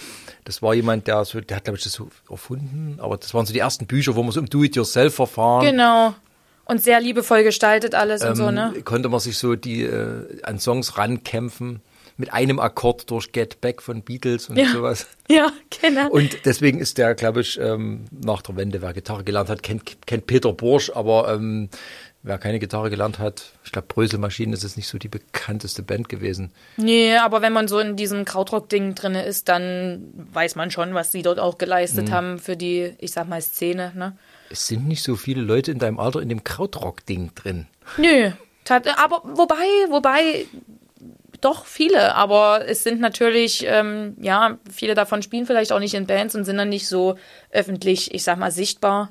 [0.45, 3.45] Das war jemand, der so, der hat, glaube ich, das so erfunden, aber das waren
[3.45, 5.67] so die ersten Bücher, wo man so im Do-it-yourself-Verfahren.
[5.67, 6.15] Genau.
[6.65, 8.73] Und sehr liebevoll gestaltet alles ähm, und so, ne?
[8.83, 11.83] Konnte man sich so die äh, an Songs rankämpfen
[12.17, 14.67] mit einem Akkord durch Get Back von Beatles und ja.
[14.73, 15.07] sowas.
[15.27, 15.51] Ja,
[15.81, 16.11] genau.
[16.11, 20.07] Und deswegen ist der, glaube ich, ähm, nach der Wende, wer Gitarre gelernt hat, kennt,
[20.07, 21.71] kennt Peter Borsch, aber ähm,
[22.25, 26.09] wer keine Gitarre gelernt hat, ich glaube, Bröselmaschinen ist es nicht so die bekannteste Band
[26.09, 26.51] gewesen.
[26.79, 31.12] Nee, aber wenn man so in diesem Krautrock-Ding drin ist, dann weiß man schon, was
[31.12, 32.12] sie dort auch geleistet mhm.
[32.12, 34.16] haben für die, ich sag mal, Szene, ne?
[34.51, 37.66] Es sind nicht so viele Leute in deinem Alter in dem Krautrock-Ding drin.
[37.99, 38.31] Nö,
[38.68, 40.47] aber wobei, wobei,
[41.43, 46.07] doch viele, aber es sind natürlich, ähm, ja, viele davon spielen vielleicht auch nicht in
[46.07, 47.16] Bands und sind dann nicht so
[47.51, 49.11] öffentlich, ich sag mal, sichtbar,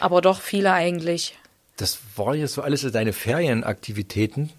[0.00, 1.37] aber doch viele eigentlich.
[1.78, 4.50] Das war ja so alles so deine Ferienaktivitäten.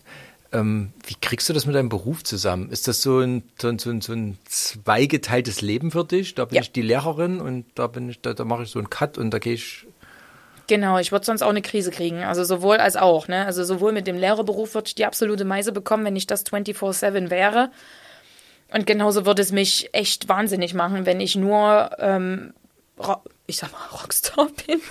[0.52, 2.72] Ähm, wie kriegst du das mit deinem Beruf zusammen?
[2.72, 6.34] Ist das so ein, so ein, so ein, so ein zweigeteiltes Leben für dich?
[6.34, 6.62] Da bin ja.
[6.62, 9.32] ich die Lehrerin und da bin ich, da, da mache ich so einen Cut und
[9.32, 9.86] da gehe ich
[10.70, 12.24] Genau, ich würde sonst auch eine Krise kriegen.
[12.24, 13.28] Also sowohl als auch.
[13.28, 13.44] Ne?
[13.44, 17.32] Also sowohl mit dem Lehrerberuf würde ich die absolute Meise bekommen, wenn ich das 24-7
[17.32, 17.72] wäre.
[18.72, 22.54] Und genauso würde es mich echt wahnsinnig machen, wenn ich nur, ähm,
[23.48, 24.82] ich sag mal, Rockstar bin,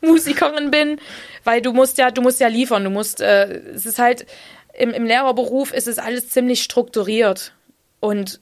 [0.00, 1.00] Musikerin bin,
[1.44, 2.84] weil du musst ja, du musst ja liefern.
[2.84, 4.26] Du musst, äh, es ist halt,
[4.72, 7.52] im, im Lehrerberuf ist es alles ziemlich strukturiert.
[8.00, 8.38] Und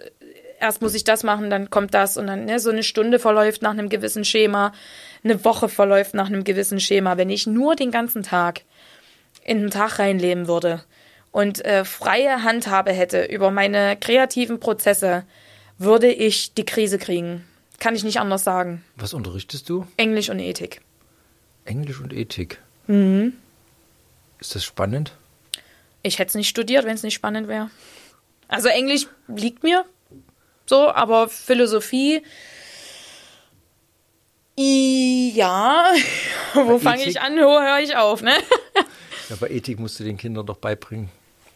[0.60, 3.62] erst muss ich das machen, dann kommt das und dann ne, so eine Stunde verläuft
[3.62, 4.72] nach einem gewissen Schema,
[5.24, 7.16] eine Woche verläuft nach einem gewissen Schema.
[7.16, 8.62] Wenn ich nur den ganzen Tag
[9.44, 10.84] in den Tag reinleben würde
[11.32, 15.24] und äh, freie Handhabe hätte über meine kreativen Prozesse,
[15.78, 17.47] würde ich die Krise kriegen.
[17.78, 18.84] Kann ich nicht anders sagen.
[18.96, 19.86] Was unterrichtest du?
[19.96, 20.80] Englisch und Ethik.
[21.64, 22.60] Englisch und Ethik.
[22.86, 23.34] Mhm.
[24.40, 25.12] Ist das spannend?
[26.02, 27.70] Ich hätte es nicht studiert, wenn es nicht spannend wäre.
[28.48, 29.84] Also Englisch liegt mir,
[30.66, 32.22] so, aber Philosophie,
[34.56, 35.92] ja,
[36.54, 38.34] wo fange ich an, wo höre ich auf, ne?
[39.28, 41.10] ja, bei Ethik musst du den Kindern doch beibringen,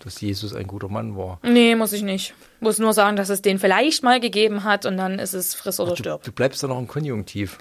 [0.05, 1.39] dass Jesus ein guter Mann war.
[1.43, 2.35] Nee, muss ich nicht.
[2.61, 5.81] Muss nur sagen, dass es den vielleicht mal gegeben hat und dann ist es friss
[5.81, 6.23] oder Ach, stirb.
[6.25, 7.59] Du bleibst da noch im Konjunktiv.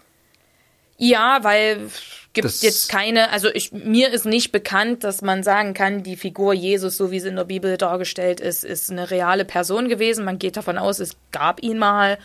[0.97, 1.89] Ja, weil
[2.33, 6.15] gibt das jetzt keine, also ich, mir ist nicht bekannt, dass man sagen kann, die
[6.15, 10.25] Figur Jesus, so wie sie in der Bibel dargestellt ist, ist eine reale Person gewesen.
[10.25, 12.19] Man geht davon aus, es gab ihn mal,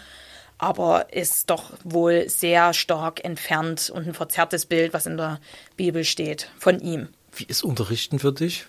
[0.59, 5.41] aber ist doch wohl sehr stark entfernt und ein verzerrtes Bild, was in der
[5.77, 7.09] Bibel steht, von ihm.
[7.35, 8.67] Wie ist Unterrichten für dich?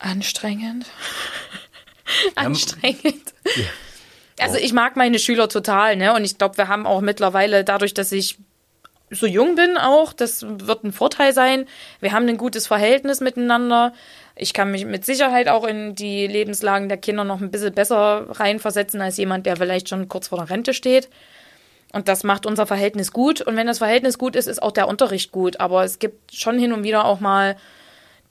[0.00, 0.86] Anstrengend.
[2.34, 3.34] Anstrengend.
[3.44, 3.64] Ja.
[4.40, 6.14] Also ich mag meine Schüler total, ne?
[6.14, 8.38] Und ich glaube, wir haben auch mittlerweile, dadurch, dass ich
[9.10, 11.66] so jung bin auch, das wird ein Vorteil sein.
[12.00, 13.92] Wir haben ein gutes Verhältnis miteinander.
[14.36, 18.26] Ich kann mich mit Sicherheit auch in die Lebenslagen der Kinder noch ein bisschen besser
[18.30, 21.10] reinversetzen als jemand, der vielleicht schon kurz vor der Rente steht.
[21.92, 23.40] Und das macht unser Verhältnis gut.
[23.40, 25.58] Und wenn das Verhältnis gut ist, ist auch der Unterricht gut.
[25.58, 27.56] Aber es gibt schon hin und wieder auch mal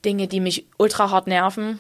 [0.06, 1.80] Dinge, die mich ultra hart nerven.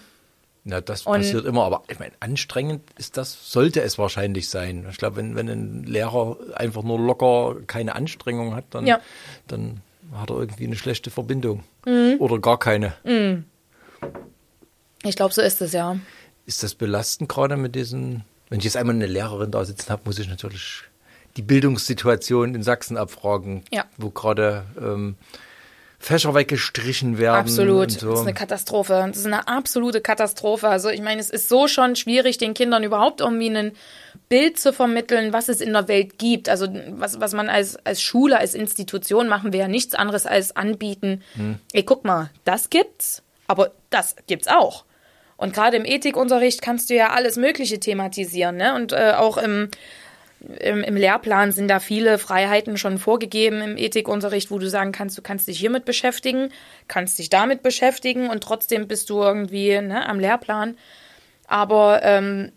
[0.65, 4.85] Na, das und passiert immer, aber ich meine, anstrengend ist das, sollte es wahrscheinlich sein.
[4.89, 8.99] Ich glaube, wenn, wenn ein Lehrer einfach nur locker keine Anstrengung hat, dann, ja.
[9.47, 9.81] dann
[10.13, 11.63] hat er irgendwie eine schlechte Verbindung.
[11.85, 12.17] Mhm.
[12.19, 12.93] Oder gar keine.
[13.03, 13.45] Mhm.
[15.03, 15.97] Ich glaube, so ist es, ja.
[16.45, 20.01] Ist das belastend gerade mit diesen, wenn ich jetzt einmal eine Lehrerin da sitzen habe,
[20.05, 20.83] muss ich natürlich
[21.37, 23.85] die Bildungssituation in Sachsen abfragen, ja.
[23.97, 25.15] wo gerade ähm,
[26.01, 27.35] Fächer weggestrichen werden.
[27.35, 27.91] Absolut.
[27.91, 28.11] So.
[28.11, 29.05] Das ist eine Katastrophe.
[29.07, 30.69] Das ist eine absolute Katastrophe.
[30.69, 33.73] Also ich meine, es ist so schon schwierig, den Kindern überhaupt irgendwie ein
[34.29, 36.47] Bild zu vermitteln, was es in der Welt gibt.
[36.47, 40.55] Also was, was man als, als Schule, als Institution machen wir ja nichts anderes als
[40.55, 41.21] anbieten.
[41.33, 41.59] Hm.
[41.73, 44.85] Ey, guck mal, das gibt's, aber das gibt's auch.
[45.35, 48.75] Und gerade im Ethikunterricht kannst du ja alles Mögliche thematisieren, ne?
[48.75, 49.69] Und äh, auch im
[50.59, 55.17] im, im Lehrplan sind da viele Freiheiten schon vorgegeben im Ethikunterricht, wo du sagen kannst,
[55.17, 56.51] du kannst dich hiermit beschäftigen,
[56.87, 60.77] kannst dich damit beschäftigen und trotzdem bist du irgendwie ne, am Lehrplan.
[61.47, 62.51] Aber ähm,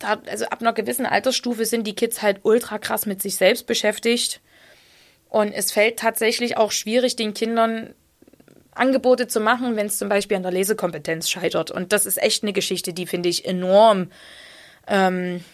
[0.00, 3.66] da, also ab einer gewissen Altersstufe sind die Kids halt ultra krass mit sich selbst
[3.66, 4.40] beschäftigt.
[5.28, 7.94] Und es fällt tatsächlich auch schwierig, den Kindern
[8.74, 11.70] Angebote zu machen, wenn es zum Beispiel an der Lesekompetenz scheitert.
[11.70, 14.10] Und das ist echt eine Geschichte, die finde ich enorm
[14.88, 15.44] ähm,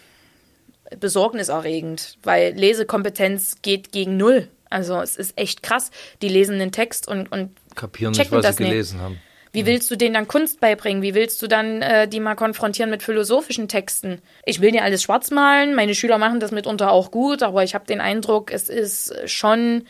[0.98, 4.48] besorgniserregend, weil Lesekompetenz geht gegen Null.
[4.70, 5.90] Also es ist echt krass.
[6.22, 8.72] Die lesen den Text und, und Kapieren nicht, checken was das sie nicht.
[8.72, 9.18] gelesen haben.
[9.52, 11.02] Wie willst du denen dann Kunst beibringen?
[11.02, 14.20] Wie willst du dann äh, die mal konfrontieren mit philosophischen Texten?
[14.44, 15.74] Ich will dir alles schwarz malen.
[15.74, 19.84] Meine Schüler machen das mitunter auch gut, aber ich habe den Eindruck, es ist schon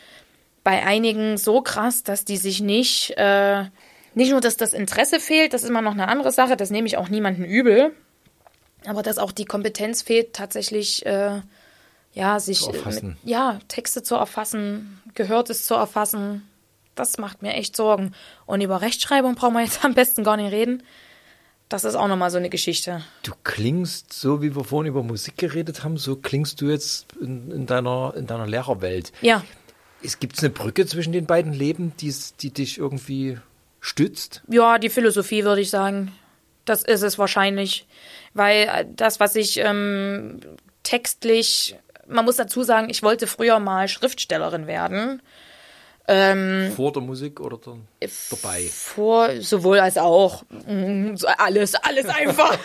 [0.63, 3.63] bei einigen so krass, dass die sich nicht, äh,
[4.13, 6.87] nicht nur, dass das Interesse fehlt, das ist immer noch eine andere Sache, das nehme
[6.87, 7.91] ich auch niemanden übel,
[8.85, 11.41] aber dass auch die Kompetenz fehlt, tatsächlich, äh,
[12.13, 13.17] ja, sich, Zu erfassen.
[13.21, 16.47] Mit, ja, Texte zu erfassen, Gehörtes zu erfassen.
[16.95, 18.13] Das macht mir echt Sorgen.
[18.45, 20.83] Und über Rechtschreibung brauchen wir jetzt am besten gar nicht reden.
[21.69, 23.03] Das ist auch nochmal so eine Geschichte.
[23.21, 27.51] Du klingst so, wie wir vorhin über Musik geredet haben, so klingst du jetzt in,
[27.51, 29.11] in deiner, in deiner Lehrerwelt.
[29.21, 29.43] Ja,
[30.01, 33.37] Es gibt eine Brücke zwischen den beiden Leben, die, die dich irgendwie
[33.81, 34.41] stützt?
[34.47, 36.11] Ja, die Philosophie würde ich sagen.
[36.65, 37.87] Das ist es wahrscheinlich.
[38.33, 40.39] Weil äh, das, was ich ähm,
[40.83, 41.75] textlich,
[42.07, 45.21] man muss dazu sagen, ich wollte früher mal Schriftstellerin werden.
[46.11, 47.87] Ähm, Vor der Musik oder dann
[48.31, 48.67] dabei?
[48.71, 50.43] Vor, sowohl als auch.
[51.13, 52.57] So Alles, alles einfach.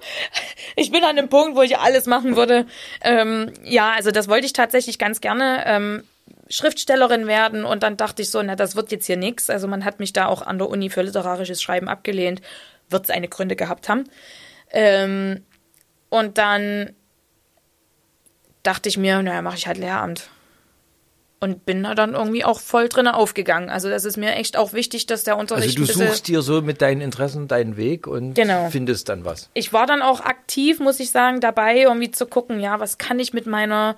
[0.76, 2.66] ich bin an dem Punkt, wo ich alles machen würde.
[3.02, 5.62] Ähm, ja, also das wollte ich tatsächlich ganz gerne.
[5.64, 6.02] Ähm,
[6.48, 9.48] Schriftstellerin werden und dann dachte ich so, na, das wird jetzt hier nichts.
[9.48, 12.42] Also man hat mich da auch an der Uni für literarisches Schreiben abgelehnt.
[12.90, 14.04] Wird es eine Gründe gehabt haben.
[14.72, 15.42] Ähm,
[16.08, 16.90] und dann
[18.62, 20.28] dachte ich mir, naja, mache ich halt Lehramt.
[21.40, 23.68] Und bin da dann irgendwie auch voll drin aufgegangen.
[23.68, 26.40] Also das ist mir echt auch wichtig, dass der Unterricht Also du ein suchst dir
[26.40, 28.68] so mit deinen Interessen deinen Weg und Genau.
[28.70, 29.50] findest dann was.
[29.54, 33.18] ich war dann auch aktiv, muss ich sagen, dabei, irgendwie zu gucken, ja, was kann
[33.18, 33.96] ich mit meiner,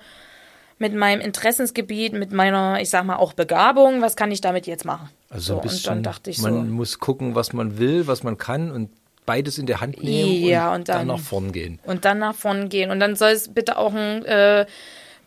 [0.79, 4.83] mit meinem Interessensgebiet, mit meiner, ich sag mal, auch Begabung, was kann ich damit jetzt
[4.83, 5.09] machen?
[5.29, 8.07] Also ein so, bisschen, und dann dachte ich man so, muss gucken, was man will,
[8.07, 8.89] was man kann und
[9.25, 11.79] beides in der Hand nehmen Ja, und, und dann, dann- nach vorn gehen.
[11.85, 12.91] und dann nach vorn gehen.
[12.91, 14.65] Und dann soll es bitte auch ein äh,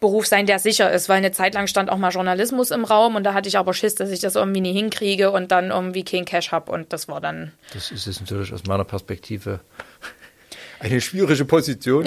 [0.01, 3.17] Beruf sein, der sicher ist, weil eine Zeit lang stand auch mal Journalismus im Raum
[3.17, 6.05] und da hatte ich aber Schiss, dass ich das irgendwie nie hinkriege und dann irgendwie
[6.05, 9.59] kein Cash hab und das war dann, Das ist jetzt natürlich aus meiner Perspektive
[10.81, 12.07] eine schwierige Position.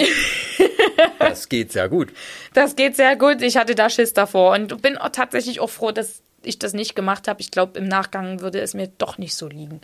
[1.18, 2.12] das geht sehr gut.
[2.54, 3.42] das geht sehr gut.
[3.42, 6.94] Ich hatte da Schiss davor und bin auch tatsächlich auch froh, dass ich das nicht
[6.96, 7.40] gemacht habe.
[7.42, 9.80] Ich glaube, im Nachgang würde es mir doch nicht so liegen.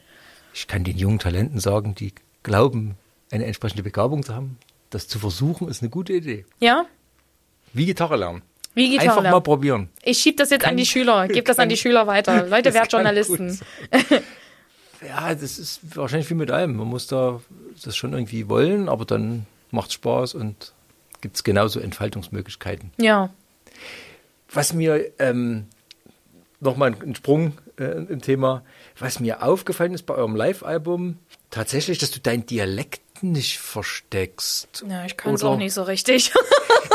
[0.59, 2.97] Ich kann den jungen Talenten sagen, die glauben,
[3.31, 4.59] eine entsprechende Begabung zu haben,
[4.91, 6.45] das zu versuchen, ist eine gute Idee.
[6.59, 6.85] Ja?
[7.73, 8.43] Wie Gitarre lernen.
[8.75, 9.37] Wie Gitarre Einfach lernen.
[9.37, 9.89] mal probieren.
[10.03, 12.47] Ich schieb das jetzt an die Schüler, gebe das an die kann- Schüler weiter.
[12.49, 13.61] Leute, werdet kann Journalisten.
[15.07, 16.75] Ja, das ist wahrscheinlich wie mit allem.
[16.75, 17.41] Man muss da
[17.85, 20.73] das schon irgendwie wollen, aber dann macht Spaß und
[21.21, 22.91] gibt es genauso Entfaltungsmöglichkeiten.
[22.97, 23.31] Ja.
[24.51, 25.67] Was mir ähm,
[26.59, 28.63] nochmal ein Sprung äh, im Thema,
[28.99, 31.19] was mir aufgefallen ist bei eurem Live-Album,
[31.51, 34.85] tatsächlich, dass du deinen Dialekt nicht versteckst.
[34.89, 36.33] Ja, ich kann es auch nicht so richtig.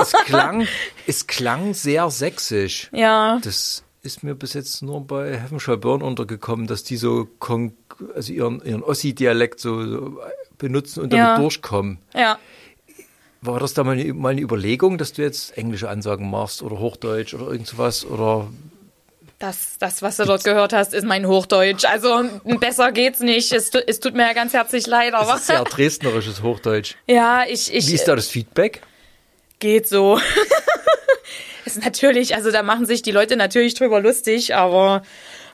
[0.01, 0.67] Es klang,
[1.05, 2.89] es klang sehr sächsisch.
[2.91, 3.39] ja.
[3.43, 7.73] Das ist mir bis jetzt nur bei Heavenshire Burn untergekommen, dass die so kon
[8.15, 10.19] also ihren, ihren Ossi-Dialekt so, so
[10.57, 11.37] benutzen und damit Ja.
[11.37, 11.99] durchkommen.
[12.13, 12.39] Ja.
[13.41, 16.79] War das da mal eine, mal eine Überlegung, dass du jetzt englische Ansagen machst oder
[16.79, 18.03] Hochdeutsch oder irgend sowas?
[18.03, 18.47] Oder
[19.43, 21.83] Das, das, was du dort gehört hast, ist mein Hochdeutsch.
[21.83, 22.23] Also
[22.61, 23.51] besser geht's nicht.
[23.51, 26.95] Es, es tut mir ja ganz herzlich leid, das aber ist sehr dresdnerisches Hochdeutsch.
[27.07, 28.81] ja, ich, ich Wie ist da das Feedback?
[29.59, 30.17] geht so.
[31.65, 35.03] ist natürlich, also da machen sich die Leute natürlich drüber lustig, aber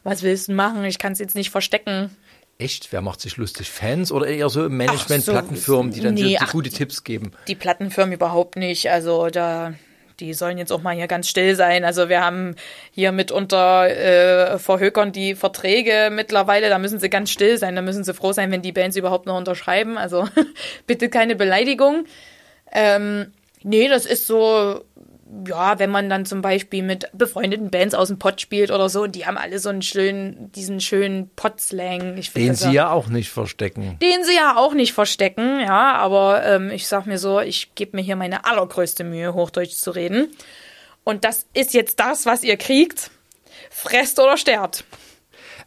[0.04, 0.86] was willst du machen?
[0.86, 2.16] Ich kann es jetzt nicht verstecken.
[2.60, 2.92] Echt?
[2.92, 3.72] Wer macht sich lustig?
[3.72, 6.70] Fans oder eher so im Management, Ach so, Plattenfirmen, die dann nee, die ach, gute
[6.70, 7.32] Tipps geben?
[7.48, 8.92] Die Plattenfirmen überhaupt nicht.
[8.92, 9.74] Also da,
[10.20, 11.86] die sollen jetzt auch mal hier ganz still sein.
[11.86, 12.56] Also wir haben
[12.92, 16.70] hier mitunter äh, verhökern die Verträge mittlerweile.
[16.70, 17.76] Da müssen sie ganz still sein.
[17.76, 19.98] Da müssen sie froh sein, wenn die Bands überhaupt noch unterschreiben.
[19.98, 20.28] Also
[20.88, 22.06] bitte keine Beleidigung.
[22.72, 23.32] Ähm,
[23.64, 24.82] nee, das ist so,
[25.48, 29.04] ja, wenn man dann zum Beispiel mit befreundeten Bands aus dem Pott spielt oder so,
[29.04, 32.18] und die haben alle so einen schönen, diesen schönen Pott-Slang.
[32.18, 33.98] Ich find Den das sie ja auch nicht verstecken.
[34.02, 37.96] den sie ja auch nicht verstecken, ja, aber ähm, ich sag mir so, ich gebe
[37.98, 40.30] mir hier meine allergrößte Mühe, Hochdeutsch zu reden.
[41.04, 43.12] Und das ist jetzt das, was ihr kriegt.
[43.70, 44.84] Fresst oder sterbt.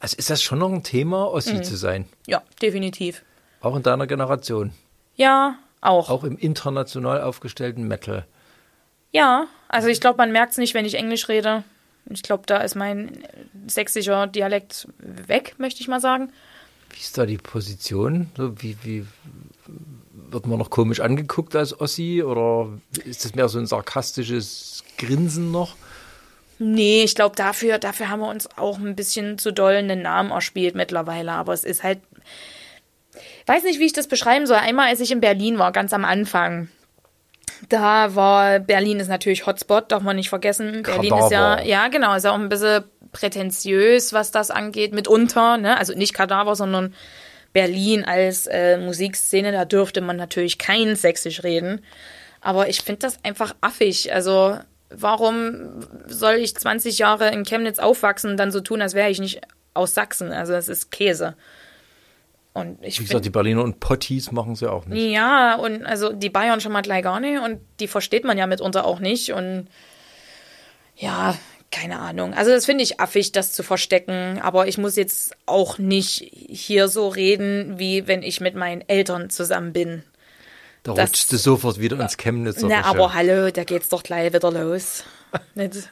[0.00, 1.62] Also ist das schon noch ein Thema, Ossi Mhm.
[1.64, 2.06] zu sein?
[2.26, 3.22] Ja, definitiv.
[3.60, 4.72] Auch in deiner Generation?
[5.14, 6.10] Ja, auch.
[6.10, 8.26] Auch im international aufgestellten Metal?
[9.12, 11.64] Ja, also ich glaube, man merkt es nicht, wenn ich Englisch rede.
[12.10, 13.22] Ich glaube, da ist mein
[13.66, 16.32] sächsischer Dialekt weg, möchte ich mal sagen.
[16.90, 18.30] Wie ist da die Position?
[18.36, 19.06] So, wie, wie
[20.30, 22.68] wird man noch komisch angeguckt als Ossi oder
[23.04, 25.76] ist das mehr so ein sarkastisches Grinsen noch?
[26.58, 30.30] Nee, ich glaube, dafür, dafür haben wir uns auch ein bisschen zu doll einen Namen
[30.30, 31.32] erspielt mittlerweile.
[31.32, 32.00] Aber es ist halt.
[33.46, 34.56] Weiß nicht, wie ich das beschreiben soll.
[34.56, 36.68] Einmal, als ich in Berlin war, ganz am Anfang,
[37.68, 40.82] Da war Berlin ist natürlich Hotspot, darf man nicht vergessen.
[40.82, 45.58] Berlin ist ja, ja genau, ist ja auch ein bisschen prätentiös, was das angeht, mitunter.
[45.58, 45.76] Ne?
[45.76, 46.94] Also nicht Kadaver, sondern
[47.52, 51.84] Berlin als äh, Musikszene, da dürfte man natürlich kein Sächsisch reden.
[52.40, 54.12] Aber ich finde das einfach affig.
[54.12, 54.58] Also
[54.90, 59.20] warum soll ich 20 Jahre in Chemnitz aufwachsen und dann so tun, als wäre ich
[59.20, 59.40] nicht
[59.74, 60.32] aus Sachsen?
[60.32, 61.36] Also das ist Käse.
[62.54, 65.10] Und ich Wie gesagt, die Berliner und Potties machen sie auch nicht.
[65.10, 68.46] ja, und also die Bayern schon mal gleich gar nicht und die versteht man ja
[68.46, 69.68] mitunter auch nicht und
[70.96, 71.34] ja,
[71.70, 72.34] keine Ahnung.
[72.34, 76.88] Also das finde ich affig, das zu verstecken, aber ich muss jetzt auch nicht hier
[76.88, 80.02] so reden, wie wenn ich mit meinen Eltern zusammen bin.
[80.82, 82.66] Da das- rutschst du sofort wieder ins Chemnitzer.
[82.68, 85.04] Na, aber hallo, da geht's doch gleich wieder los.
[85.54, 85.88] Nicht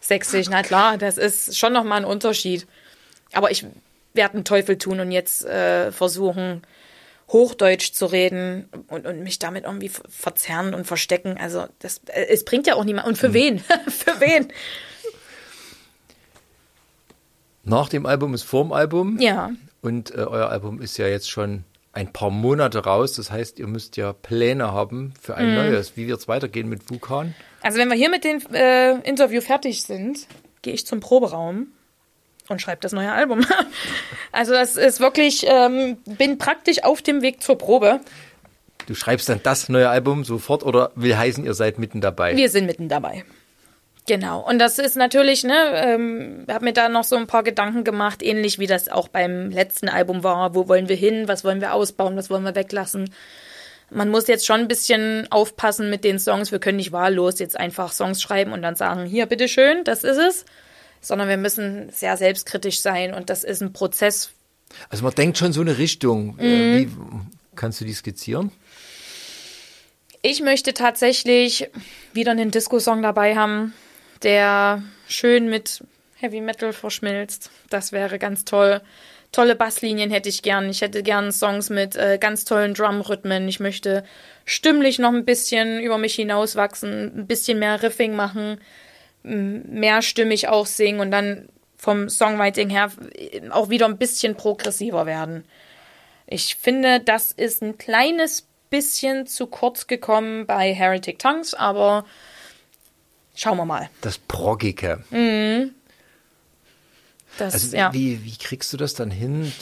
[0.00, 2.66] sächsisch, na klar, das ist schon nochmal ein Unterschied.
[3.32, 3.64] Aber ich
[4.14, 6.62] werde einen Teufel tun und jetzt äh, versuchen,
[7.28, 11.36] Hochdeutsch zu reden und, und mich damit irgendwie ver- verzerren und verstecken.
[11.38, 13.06] Also, das, äh, es bringt ja auch niemand.
[13.06, 13.58] Und für wen?
[13.88, 14.48] für wen?
[17.64, 19.18] Nach dem Album ist vorm Album.
[19.20, 19.50] Ja.
[19.82, 23.14] Und äh, euer Album ist ja jetzt schon ein paar Monate raus.
[23.14, 25.38] Das heißt, ihr müsst ja Pläne haben für Mhm.
[25.38, 25.96] ein neues.
[25.96, 27.34] Wie wird es weitergehen mit Vulkan?
[27.62, 30.26] Also, wenn wir hier mit dem äh, Interview fertig sind,
[30.62, 31.68] gehe ich zum Proberaum
[32.50, 33.44] und schreibe das neue Album.
[34.32, 38.00] also, das ist wirklich, ähm, bin praktisch auf dem Weg zur Probe.
[38.86, 42.36] Du schreibst dann das neue Album sofort oder will heißen, ihr seid mitten dabei?
[42.36, 43.24] Wir sind mitten dabei.
[44.06, 44.40] Genau.
[44.40, 48.22] Und das ist natürlich, ne, ähm, habe mir da noch so ein paar Gedanken gemacht,
[48.22, 50.54] ähnlich wie das auch beim letzten Album war.
[50.54, 51.28] Wo wollen wir hin?
[51.28, 52.16] Was wollen wir ausbauen?
[52.16, 53.10] Was wollen wir weglassen?
[53.90, 56.50] Man muss jetzt schon ein bisschen aufpassen mit den Songs.
[56.50, 60.18] Wir können nicht wahllos jetzt einfach Songs schreiben und dann sagen, hier, bitteschön, das ist
[60.18, 60.44] es.
[61.00, 64.30] Sondern wir müssen sehr selbstkritisch sein und das ist ein Prozess.
[64.88, 66.34] Also man denkt schon so eine Richtung.
[66.36, 66.40] Mhm.
[66.40, 66.90] Äh, Wie
[67.56, 68.52] kannst du die skizzieren?
[70.22, 71.68] Ich möchte tatsächlich
[72.12, 73.72] wieder einen Disco-Song dabei haben,
[74.22, 75.82] der schön mit
[76.16, 77.50] Heavy Metal verschmilzt.
[77.70, 78.82] Das wäre ganz toll.
[79.32, 80.68] Tolle Basslinien hätte ich gern.
[80.68, 83.48] Ich hätte gern Songs mit äh, ganz tollen Drumrhythmen.
[83.48, 84.04] Ich möchte
[84.44, 88.60] stimmlich noch ein bisschen über mich hinauswachsen, ein bisschen mehr Riffing machen,
[89.22, 92.90] mehrstimmig auch singen und dann vom Songwriting her
[93.50, 95.44] auch wieder ein bisschen progressiver werden.
[96.26, 102.04] Ich finde, das ist ein kleines bisschen zu kurz gekommen bei Heretic Tongues, aber
[103.34, 103.90] schauen wir mal.
[104.00, 105.02] Das Proggige.
[107.38, 107.92] Das, Also ja.
[107.92, 109.52] wie, wie kriegst du das dann hin,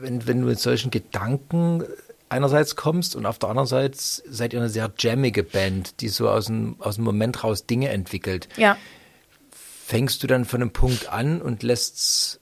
[0.00, 1.84] wenn, wenn du mit solchen Gedanken
[2.28, 6.28] einerseits kommst und auf der anderen Seite seid ihr eine sehr jammige Band, die so
[6.28, 8.48] aus dem, aus dem Moment raus Dinge entwickelt.
[8.56, 8.76] ja.
[9.86, 12.40] Fängst du dann von einem Punkt an und lässt's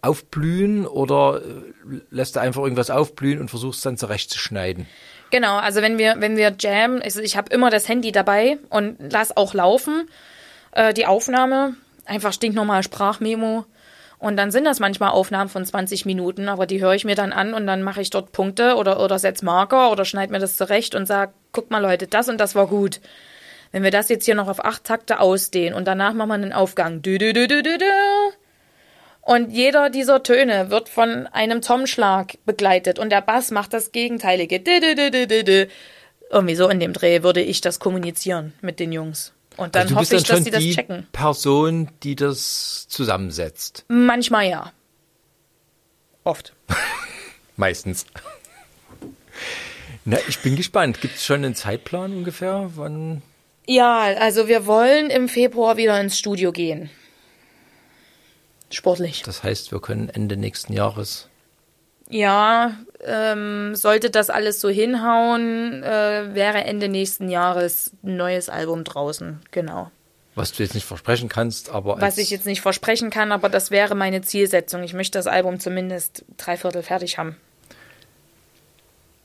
[0.00, 4.86] aufblühen oder äh, lässt du einfach irgendwas aufblühen und versuchst dann zurechtzuschneiden?
[5.30, 8.96] Genau, also wenn wir, wenn wir jammen, also ich habe immer das Handy dabei und
[9.12, 10.08] lass auch laufen,
[10.72, 11.74] äh, die Aufnahme,
[12.06, 13.66] einfach stinknormal Sprachmemo.
[14.18, 17.34] Und dann sind das manchmal Aufnahmen von 20 Minuten, aber die höre ich mir dann
[17.34, 20.56] an und dann mache ich dort Punkte oder, oder setz Marker oder schneid mir das
[20.56, 23.00] zurecht und sag, guck mal Leute, das und das war gut.
[23.72, 26.52] Wenn wir das jetzt hier noch auf acht Takte ausdehnen und danach machen wir einen
[26.52, 27.02] Aufgang.
[27.02, 27.48] Dü, dü, dü.
[29.20, 34.62] Und jeder dieser Töne wird von einem Tom-Schlag begleitet und der Bass macht das Gegenteilige.
[36.30, 39.34] Irgendwie so in dem Dreh würde ich das kommunizieren mit den Jungs.
[39.58, 41.06] Und dann also du hoffe ich, dann dass schon sie das die checken.
[41.12, 43.84] Person, die das zusammensetzt.
[43.88, 44.72] Manchmal ja.
[46.24, 46.54] Oft.
[47.56, 48.06] Meistens.
[50.04, 51.00] Na, ich bin gespannt.
[51.00, 52.70] Gibt es schon einen Zeitplan ungefähr?
[52.76, 53.22] Wann?
[53.70, 56.88] Ja, also wir wollen im Februar wieder ins Studio gehen.
[58.70, 59.22] Sportlich.
[59.22, 61.28] Das heißt, wir können Ende nächsten Jahres.
[62.08, 68.84] Ja, ähm, sollte das alles so hinhauen, äh, wäre Ende nächsten Jahres ein neues Album
[68.84, 69.40] draußen.
[69.50, 69.90] Genau.
[70.34, 72.00] Was du jetzt nicht versprechen kannst, aber.
[72.00, 74.82] Was ich jetzt nicht versprechen kann, aber das wäre meine Zielsetzung.
[74.82, 77.36] Ich möchte das Album zumindest dreiviertel fertig haben.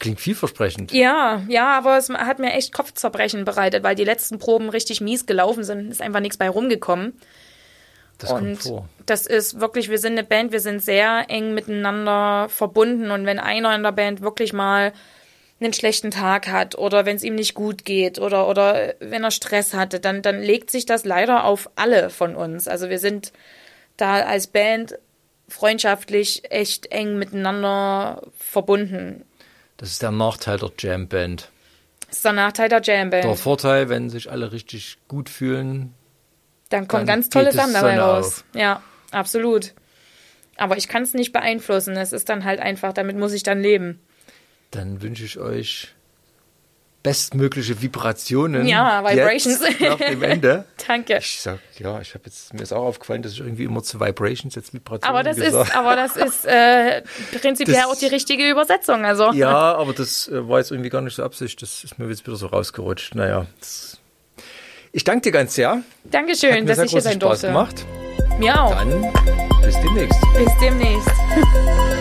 [0.03, 0.91] Klingt vielversprechend.
[0.91, 5.25] Ja, ja, aber es hat mir echt Kopfzerbrechen bereitet, weil die letzten Proben richtig mies
[5.25, 5.89] gelaufen sind.
[5.89, 7.13] Ist einfach nichts bei rumgekommen.
[8.17, 8.89] Das kommt Und vor.
[9.05, 13.11] das ist wirklich, wir sind eine Band, wir sind sehr eng miteinander verbunden.
[13.11, 14.91] Und wenn einer in der Band wirklich mal
[15.61, 19.31] einen schlechten Tag hat oder wenn es ihm nicht gut geht oder, oder wenn er
[19.31, 22.67] Stress hatte, dann, dann legt sich das leider auf alle von uns.
[22.67, 23.31] Also wir sind
[23.95, 24.99] da als Band
[25.47, 29.23] freundschaftlich echt eng miteinander verbunden.
[29.77, 31.49] Das ist der Nachteil der Jam-Band.
[32.07, 33.23] Das ist der Nachteil der Jam-Band.
[33.23, 35.93] Der Vorteil, wenn sich alle richtig gut fühlen,
[36.69, 38.43] Dann kommen Dann ganz tolle Sachen dabei raus.
[38.53, 38.59] auf.
[38.59, 39.73] Ja, absolut.
[40.57, 41.95] Aber ich kann es nicht beeinflussen.
[41.97, 43.99] Es ist dann halt einfach, damit muss ich dann leben.
[44.71, 45.89] dann wünsche ich euch
[47.03, 48.65] bestmögliche Vibrationen.
[48.65, 49.59] Ja, Vibrations.
[49.79, 50.63] Nach dem Ende.
[50.87, 51.17] Danke.
[51.19, 53.99] Ich sag, ja, ich habe jetzt, mir ist auch aufgefallen, dass ich irgendwie immer zu
[53.99, 55.67] Vibrations jetzt Vibrationen Aber das gesagt.
[55.69, 57.03] ist, aber das ist äh,
[57.39, 59.03] prinzipiell Das- auch die richtige Übersetzung.
[59.05, 61.61] Also Ja, aber das äh, war jetzt irgendwie gar nicht so Absicht.
[61.61, 63.15] Das ist mir jetzt wieder so rausgerutscht.
[63.15, 63.45] Naja.
[63.59, 63.99] Das
[64.95, 65.71] ich danke dir ganz sehr.
[65.71, 67.47] Hat Dankeschön, mir dass sehr ich hier sein Spaß durfte.
[67.47, 67.85] gemacht.
[68.39, 68.75] Mir auch.
[68.75, 69.11] Dann
[69.61, 70.19] bis demnächst.
[70.37, 71.09] Bis demnächst.